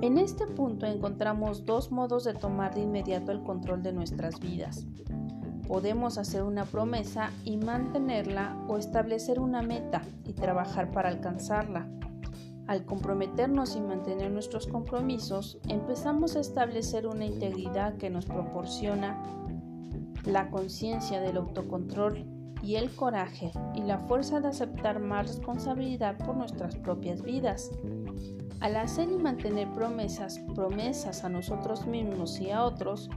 En 0.01 0.17
este 0.17 0.47
punto 0.47 0.85
encontramos 0.85 1.65
dos 1.65 1.91
modos 1.91 2.23
de 2.23 2.33
tomar 2.33 2.73
de 2.73 2.81
inmediato 2.81 3.31
el 3.31 3.43
control 3.43 3.83
de 3.83 3.93
nuestras 3.93 4.39
vidas. 4.39 4.85
Podemos 5.67 6.17
hacer 6.17 6.43
una 6.43 6.65
promesa 6.65 7.31
y 7.43 7.57
mantenerla 7.57 8.57
o 8.67 8.77
establecer 8.77 9.39
una 9.39 9.61
meta 9.61 10.01
y 10.25 10.33
trabajar 10.33 10.91
para 10.91 11.09
alcanzarla. 11.09 11.87
Al 12.67 12.85
comprometernos 12.85 13.75
y 13.75 13.81
mantener 13.81 14.31
nuestros 14.31 14.67
compromisos, 14.67 15.59
empezamos 15.69 16.35
a 16.35 16.41
establecer 16.41 17.07
una 17.07 17.25
integridad 17.25 17.95
que 17.97 18.09
nos 18.09 18.25
proporciona 18.25 19.23
la 20.25 20.49
conciencia 20.49 21.21
del 21.21 21.37
autocontrol 21.37 22.36
y 22.67 22.75
el 22.75 22.93
coraje 22.93 23.53
y 23.75 23.81
la 23.81 23.97
fuerza 23.97 24.41
de 24.41 24.49
aceptar 24.49 24.99
más 24.99 25.27
responsabilidad 25.27 26.17
por 26.17 26.35
nuestras 26.35 26.75
propias 26.75 27.21
vidas. 27.21 27.71
Al 28.59 28.75
hacer 28.75 29.09
y 29.09 29.17
mantener 29.17 29.71
promesas, 29.71 30.39
promesas 30.53 31.23
a 31.23 31.29
nosotros 31.29 31.87
mismos 31.87 32.41
y 32.41 32.51
a 32.51 32.65
otros, 32.65 33.09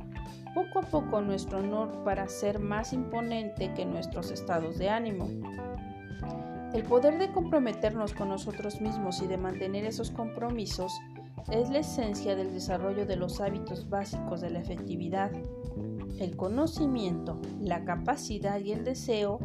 poco 0.55 0.79
a 0.79 0.83
poco 0.83 1.21
nuestro 1.21 1.59
honor 1.59 2.05
para 2.05 2.29
ser 2.29 2.61
más 2.61 2.93
imponente 2.93 3.75
que 3.75 3.85
nuestros 3.85 4.31
estados 4.31 4.79
de 4.79 4.89
ánimo. 4.89 5.29
El 6.73 6.85
poder 6.85 7.19
de 7.19 7.33
comprometernos 7.33 8.15
con 8.15 8.29
nosotros 8.29 8.81
mismos 8.81 9.21
y 9.21 9.27
de 9.27 9.37
mantener 9.37 9.85
esos 9.85 10.13
compromisos 10.13 10.93
es 11.51 11.71
la 11.71 11.81
esencia 11.81 12.37
del 12.37 12.53
desarrollo 12.53 13.05
de 13.05 13.17
los 13.17 13.41
hábitos 13.41 13.91
básicos 13.91 14.43
de 14.43 14.51
la 14.51 14.61
efectividad. 14.61 15.33
El 16.21 16.37
conocimiento, 16.37 17.41
la 17.61 17.85
capacidad 17.85 18.61
y 18.61 18.71
el 18.71 18.85
deseo 18.85 19.41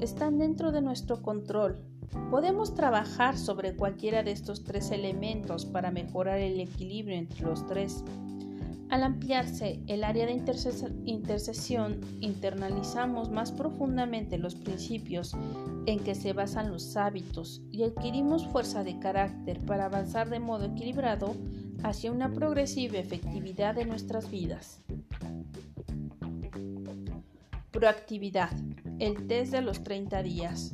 están 0.00 0.38
dentro 0.38 0.72
de 0.72 0.80
nuestro 0.80 1.20
control 1.20 1.84
Podemos 2.30 2.74
trabajar 2.74 3.38
sobre 3.38 3.76
cualquiera 3.76 4.22
de 4.22 4.32
estos 4.32 4.64
tres 4.64 4.90
elementos 4.90 5.64
para 5.64 5.90
mejorar 5.90 6.38
el 6.38 6.58
equilibrio 6.58 7.16
entre 7.16 7.42
los 7.42 7.66
tres. 7.66 8.04
Al 8.88 9.04
ampliarse 9.04 9.80
el 9.86 10.02
área 10.02 10.26
de 10.26 10.32
intercesión, 11.04 12.00
internalizamos 12.20 13.30
más 13.30 13.52
profundamente 13.52 14.38
los 14.38 14.56
principios 14.56 15.36
en 15.86 16.00
que 16.00 16.16
se 16.16 16.32
basan 16.32 16.72
los 16.72 16.96
hábitos 16.96 17.62
y 17.70 17.84
adquirimos 17.84 18.48
fuerza 18.48 18.82
de 18.82 18.98
carácter 18.98 19.60
para 19.60 19.84
avanzar 19.84 20.28
de 20.28 20.40
modo 20.40 20.66
equilibrado 20.66 21.36
hacia 21.84 22.10
una 22.10 22.32
progresiva 22.32 22.98
efectividad 22.98 23.76
de 23.76 23.86
nuestras 23.86 24.28
vidas. 24.28 24.82
Proactividad. 27.72 28.50
El 28.98 29.28
test 29.28 29.52
de 29.52 29.60
los 29.60 29.84
30 29.84 30.24
días. 30.24 30.72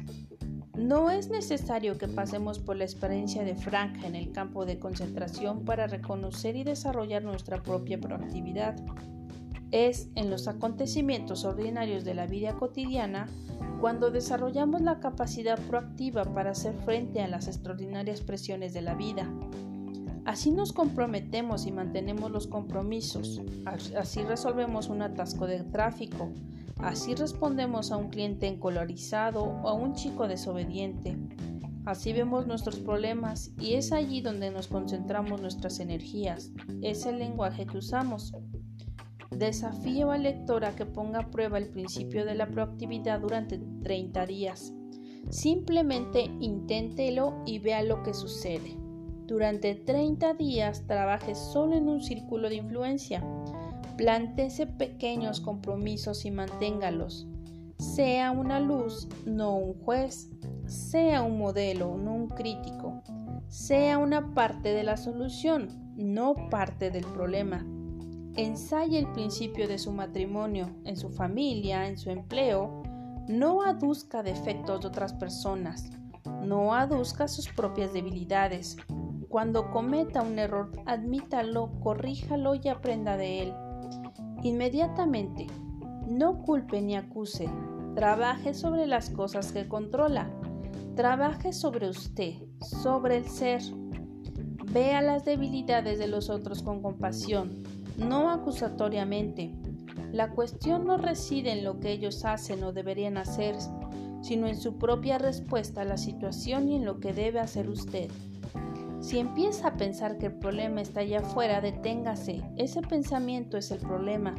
No 0.74 1.10
es 1.10 1.28
necesario 1.28 1.98
que 1.98 2.08
pasemos 2.08 2.58
por 2.58 2.76
la 2.76 2.84
experiencia 2.84 3.44
de 3.44 3.54
franja 3.54 4.06
en 4.06 4.14
el 4.14 4.32
campo 4.32 4.64
de 4.64 4.78
concentración 4.78 5.66
para 5.66 5.88
reconocer 5.88 6.56
y 6.56 6.64
desarrollar 6.64 7.22
nuestra 7.22 7.62
propia 7.62 8.00
proactividad. 8.00 8.76
Es 9.72 10.08
en 10.14 10.30
los 10.30 10.48
acontecimientos 10.48 11.44
ordinarios 11.44 12.02
de 12.04 12.14
la 12.14 12.26
vida 12.26 12.54
cotidiana 12.54 13.26
cuando 13.82 14.10
desarrollamos 14.10 14.80
la 14.80 14.98
capacidad 14.98 15.58
proactiva 15.68 16.24
para 16.24 16.52
hacer 16.52 16.74
frente 16.86 17.20
a 17.20 17.28
las 17.28 17.46
extraordinarias 17.46 18.22
presiones 18.22 18.72
de 18.72 18.80
la 18.80 18.94
vida. 18.94 19.30
Así 20.24 20.50
nos 20.50 20.72
comprometemos 20.72 21.66
y 21.66 21.72
mantenemos 21.72 22.30
los 22.30 22.46
compromisos, 22.46 23.42
así 23.96 24.22
resolvemos 24.22 24.88
un 24.88 25.02
atasco 25.02 25.46
de 25.46 25.62
tráfico, 25.62 26.32
así 26.78 27.14
respondemos 27.14 27.92
a 27.92 27.96
un 27.96 28.08
cliente 28.08 28.46
encolorizado 28.46 29.44
o 29.44 29.68
a 29.68 29.72
un 29.74 29.94
chico 29.94 30.28
desobediente. 30.28 31.16
Así 31.84 32.12
vemos 32.12 32.46
nuestros 32.46 32.80
problemas 32.80 33.52
y 33.60 33.74
es 33.74 33.92
allí 33.92 34.20
donde 34.20 34.50
nos 34.50 34.66
concentramos 34.66 35.40
nuestras 35.40 35.78
energías. 35.78 36.50
Es 36.82 37.06
el 37.06 37.18
lenguaje 37.18 37.64
que 37.64 37.78
usamos. 37.78 38.34
Desafío 39.30 40.10
al 40.10 40.24
lector 40.24 40.64
a 40.64 40.74
que 40.74 40.86
ponga 40.86 41.20
a 41.20 41.30
prueba 41.30 41.58
el 41.58 41.68
principio 41.68 42.24
de 42.24 42.34
la 42.34 42.48
proactividad 42.48 43.20
durante 43.20 43.60
30 43.82 44.26
días. 44.26 44.72
Simplemente 45.30 46.30
inténtelo 46.40 47.42
y 47.46 47.58
vea 47.58 47.82
lo 47.82 48.02
que 48.02 48.14
sucede. 48.14 48.76
Durante 49.26 49.74
30 49.74 50.34
días 50.34 50.86
trabaje 50.86 51.34
solo 51.34 51.76
en 51.76 51.88
un 51.88 52.00
círculo 52.00 52.48
de 52.48 52.56
influencia. 52.56 53.24
Plántese 53.96 54.66
pequeños 54.66 55.40
compromisos 55.40 56.26
y 56.26 56.30
manténgalos. 56.30 57.26
Sea 57.78 58.30
una 58.30 58.60
luz, 58.60 59.08
no 59.24 59.56
un 59.56 59.74
juez. 59.80 60.30
Sea 60.66 61.22
un 61.22 61.38
modelo, 61.38 61.96
no 61.96 62.14
un 62.14 62.28
crítico. 62.28 63.02
Sea 63.48 63.96
una 63.96 64.34
parte 64.34 64.74
de 64.74 64.82
la 64.82 64.96
solución, 64.96 65.94
no 65.96 66.34
parte 66.50 66.90
del 66.90 67.04
problema. 67.04 67.64
Ensaye 68.34 68.98
el 68.98 69.10
principio 69.12 69.66
de 69.66 69.78
su 69.78 69.92
matrimonio, 69.92 70.68
en 70.84 70.98
su 70.98 71.08
familia, 71.08 71.86
en 71.88 71.96
su 71.96 72.10
empleo. 72.10 72.82
No 73.28 73.62
aduzca 73.62 74.22
defectos 74.22 74.82
de 74.82 74.88
otras 74.88 75.14
personas. 75.14 75.90
No 76.42 76.74
aduzca 76.74 77.28
sus 77.28 77.48
propias 77.48 77.94
debilidades. 77.94 78.76
Cuando 79.30 79.70
cometa 79.70 80.22
un 80.22 80.38
error, 80.38 80.70
admítalo, 80.84 81.72
corríjalo 81.80 82.54
y 82.56 82.68
aprenda 82.68 83.16
de 83.16 83.42
él. 83.42 83.54
Inmediatamente, 84.42 85.46
no 86.08 86.38
culpe 86.38 86.80
ni 86.82 86.96
acuse. 86.96 87.48
Trabaje 87.94 88.54
sobre 88.54 88.86
las 88.86 89.10
cosas 89.10 89.52
que 89.52 89.68
controla. 89.68 90.30
Trabaje 90.94 91.52
sobre 91.52 91.88
usted, 91.88 92.34
sobre 92.60 93.18
el 93.18 93.28
ser. 93.28 93.62
Vea 94.72 95.00
las 95.00 95.24
debilidades 95.24 95.98
de 95.98 96.06
los 96.06 96.30
otros 96.30 96.62
con 96.62 96.82
compasión 96.82 97.64
no 97.96 98.30
acusatoriamente. 98.30 99.54
La 100.12 100.30
cuestión 100.30 100.86
no 100.86 100.98
reside 100.98 101.52
en 101.52 101.64
lo 101.64 101.80
que 101.80 101.92
ellos 101.92 102.24
hacen 102.24 102.62
o 102.64 102.72
deberían 102.72 103.16
hacer, 103.16 103.56
sino 104.22 104.46
en 104.46 104.56
su 104.56 104.78
propia 104.78 105.18
respuesta 105.18 105.82
a 105.82 105.84
la 105.84 105.96
situación 105.96 106.68
y 106.68 106.76
en 106.76 106.84
lo 106.84 107.00
que 107.00 107.12
debe 107.12 107.40
hacer 107.40 107.68
usted. 107.68 108.10
Si 109.06 109.20
empieza 109.20 109.68
a 109.68 109.76
pensar 109.76 110.18
que 110.18 110.26
el 110.26 110.32
problema 110.32 110.80
está 110.80 110.98
allá 110.98 111.20
afuera, 111.20 111.60
deténgase. 111.60 112.42
Ese 112.56 112.82
pensamiento 112.82 113.56
es 113.56 113.70
el 113.70 113.78
problema. 113.78 114.34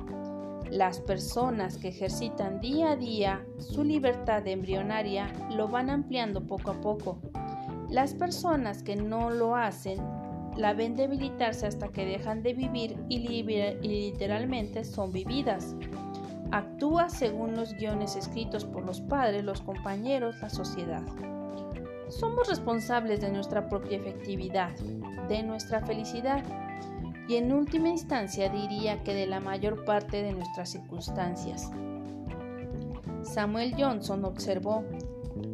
Las 0.69 0.99
personas 0.99 1.77
que 1.77 1.87
ejercitan 1.87 2.59
día 2.59 2.91
a 2.91 2.95
día 2.97 3.45
su 3.59 3.85
libertad 3.85 4.45
embrionaria 4.45 5.33
lo 5.51 5.69
van 5.69 5.89
ampliando 5.89 6.45
poco 6.45 6.71
a 6.71 6.81
poco. 6.81 7.21
Las 7.89 8.13
personas 8.13 8.83
que 8.83 8.97
no 8.97 9.29
lo 9.29 9.55
hacen 9.55 9.99
la 10.57 10.73
ven 10.73 10.97
debilitarse 10.97 11.65
hasta 11.65 11.87
que 11.87 12.05
dejan 12.05 12.43
de 12.43 12.51
vivir 12.51 12.97
y, 13.07 13.19
literalmente 13.19 14.83
son 14.83 15.13
vividas. 15.13 15.77
Actúa 16.51 17.07
según 17.07 17.55
los 17.55 17.73
guiones 17.75 18.17
escritos 18.17 18.65
por 18.65 18.83
los 18.83 18.99
padres, 18.99 19.45
los 19.45 19.61
compañeros, 19.61 20.35
la 20.41 20.49
sociedad. 20.49 21.03
Somos 22.09 22.47
responsables 22.47 23.21
de 23.21 23.31
nuestra 23.31 23.67
propia 23.67 23.97
efectividad, 23.97 24.75
de 25.27 25.43
nuestra 25.43 25.85
felicidad 25.85 26.43
y 27.27 27.35
en 27.35 27.51
última 27.51 27.89
instancia 27.89 28.49
diría 28.49 29.03
que 29.03 29.13
de 29.13 29.27
la 29.27 29.39
mayor 29.39 29.83
parte 29.83 30.23
de 30.23 30.31
nuestras 30.31 30.69
circunstancias. 30.69 31.69
Samuel 33.23 33.75
Johnson 33.77 34.23
observó 34.23 34.85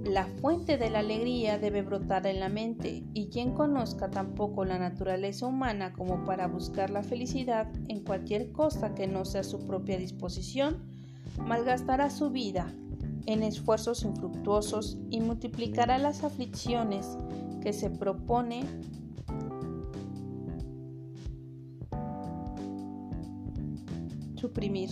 la 0.04 0.26
fuente 0.26 0.78
de 0.78 0.90
la 0.90 1.00
alegría 1.00 1.58
debe 1.58 1.82
brotar 1.82 2.28
en 2.28 2.40
la 2.40 2.50
mente, 2.50 3.04
y 3.14 3.28
quien 3.28 3.54
conozca 3.54 4.12
tampoco 4.12 4.66
la 4.66 4.78
naturaleza 4.78 5.48
humana 5.48 5.94
como 5.94 6.24
para 6.26 6.48
buscar 6.48 6.90
la 6.90 7.04
felicidad 7.04 7.70
en 7.88 8.04
cualquier 8.04 8.52
cosa 8.52 8.96
que 8.96 9.08
no 9.08 9.26
sea 9.26 9.44
su 9.44 9.66
propia 9.66 9.98
disposición, 9.98 10.84
malgastará 11.38 12.10
su 12.10 12.30
vida 12.30 12.74
en 13.26 13.44
esfuerzos 13.44 14.04
infructuosos 14.04 14.98
y 15.10 15.22
multiplicará 15.22 15.98
las 15.98 16.24
aflicciones 16.24 17.18
que 17.62 17.74
se 17.74 17.90
propone 17.90 18.66
suprimir. 24.36 24.90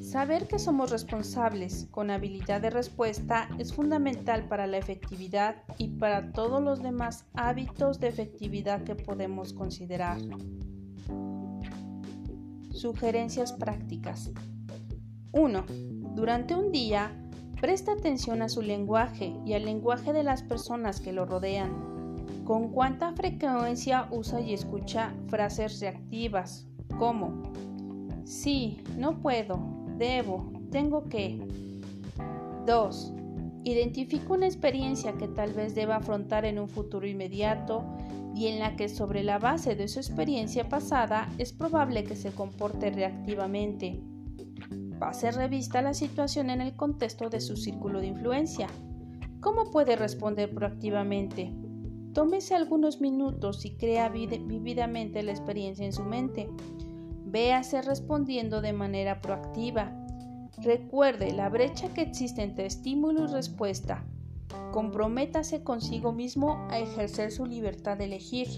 Saber 0.00 0.48
que 0.48 0.58
somos 0.58 0.90
responsables 0.90 1.88
con 1.90 2.10
habilidad 2.10 2.62
de 2.62 2.70
respuesta 2.70 3.50
es 3.58 3.74
fundamental 3.74 4.48
para 4.48 4.66
la 4.66 4.78
efectividad 4.78 5.56
y 5.76 5.88
para 5.88 6.32
todos 6.32 6.62
los 6.62 6.82
demás 6.82 7.26
hábitos 7.34 8.00
de 8.00 8.08
efectividad 8.08 8.82
que 8.84 8.94
podemos 8.94 9.52
considerar. 9.52 10.18
Sugerencias 12.70 13.52
prácticas. 13.52 14.30
1. 15.32 15.66
Durante 16.16 16.54
un 16.54 16.72
día, 16.72 17.12
presta 17.60 17.92
atención 17.92 18.40
a 18.40 18.48
su 18.48 18.62
lenguaje 18.62 19.34
y 19.44 19.52
al 19.52 19.66
lenguaje 19.66 20.14
de 20.14 20.22
las 20.22 20.42
personas 20.42 20.98
que 20.98 21.12
lo 21.12 21.26
rodean. 21.26 22.24
¿Con 22.46 22.70
cuánta 22.70 23.12
frecuencia 23.12 24.08
usa 24.10 24.40
y 24.40 24.54
escucha 24.54 25.12
frases 25.28 25.78
reactivas 25.78 26.66
como 26.98 27.52
Sí, 28.24 28.82
no 28.96 29.20
puedo, 29.20 29.60
debo, 29.98 30.50
tengo 30.70 31.06
que. 31.10 31.38
2. 32.64 33.12
Identifico 33.64 34.32
una 34.32 34.46
experiencia 34.46 35.12
que 35.18 35.28
tal 35.28 35.52
vez 35.52 35.74
deba 35.74 35.96
afrontar 35.96 36.46
en 36.46 36.58
un 36.58 36.70
futuro 36.70 37.06
inmediato 37.06 37.84
y 38.34 38.46
en 38.46 38.58
la 38.58 38.74
que 38.74 38.88
sobre 38.88 39.22
la 39.22 39.38
base 39.38 39.76
de 39.76 39.86
su 39.86 39.98
experiencia 39.98 40.70
pasada 40.70 41.28
es 41.36 41.52
probable 41.52 42.04
que 42.04 42.16
se 42.16 42.30
comporte 42.32 42.90
reactivamente. 42.90 44.00
Pase 44.98 45.30
revista 45.30 45.82
la 45.82 45.92
situación 45.92 46.48
en 46.48 46.60
el 46.60 46.74
contexto 46.74 47.28
de 47.28 47.40
su 47.40 47.56
círculo 47.56 48.00
de 48.00 48.06
influencia. 48.06 48.66
¿Cómo 49.40 49.70
puede 49.70 49.94
responder 49.94 50.54
proactivamente? 50.54 51.52
Tómese 52.14 52.54
algunos 52.54 53.02
minutos 53.02 53.66
y 53.66 53.76
crea 53.76 54.08
vividamente 54.08 55.22
la 55.22 55.32
experiencia 55.32 55.84
en 55.84 55.92
su 55.92 56.02
mente. 56.02 56.48
Véase 57.26 57.82
respondiendo 57.82 58.62
de 58.62 58.72
manera 58.72 59.20
proactiva. 59.20 59.92
Recuerde 60.62 61.32
la 61.32 61.50
brecha 61.50 61.92
que 61.92 62.00
existe 62.00 62.42
entre 62.42 62.64
estímulo 62.64 63.24
y 63.24 63.26
respuesta. 63.26 64.06
Comprométase 64.72 65.62
consigo 65.62 66.12
mismo 66.12 66.66
a 66.70 66.78
ejercer 66.78 67.32
su 67.32 67.44
libertad 67.44 67.98
de 67.98 68.04
elegir. 68.04 68.48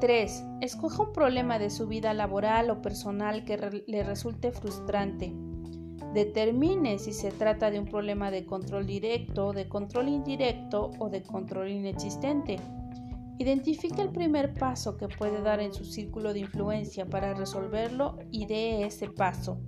3. 0.00 0.44
Escoja 0.60 1.02
un 1.02 1.12
problema 1.12 1.58
de 1.58 1.70
su 1.70 1.86
vida 1.86 2.14
laboral 2.14 2.70
o 2.70 2.80
personal 2.80 3.44
que 3.44 3.84
le 3.86 4.02
resulte 4.04 4.52
frustrante. 4.52 5.32
Determine 6.14 6.98
si 6.98 7.12
se 7.12 7.30
trata 7.30 7.70
de 7.70 7.78
un 7.78 7.86
problema 7.86 8.30
de 8.30 8.46
control 8.46 8.86
directo, 8.86 9.52
de 9.52 9.68
control 9.68 10.08
indirecto 10.08 10.90
o 10.98 11.10
de 11.10 11.22
control 11.22 11.70
inexistente. 11.70 12.56
Identifique 13.38 14.00
el 14.00 14.10
primer 14.10 14.54
paso 14.54 14.96
que 14.96 15.08
puede 15.08 15.42
dar 15.42 15.60
en 15.60 15.72
su 15.72 15.84
círculo 15.84 16.32
de 16.32 16.40
influencia 16.40 17.06
para 17.06 17.34
resolverlo 17.34 18.18
y 18.30 18.46
dé 18.46 18.84
ese 18.84 19.08
paso. 19.08 19.60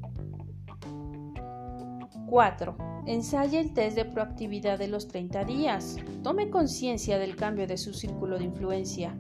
4. 2.26 2.76
Ensaye 3.06 3.60
el 3.60 3.74
test 3.74 3.96
de 3.96 4.04
proactividad 4.04 4.78
de 4.78 4.88
los 4.88 5.08
30 5.08 5.44
días. 5.44 5.96
Tome 6.22 6.48
conciencia 6.48 7.18
del 7.18 7.36
cambio 7.36 7.66
de 7.66 7.76
su 7.76 7.92
círculo 7.92 8.38
de 8.38 8.44
influencia. 8.44 9.16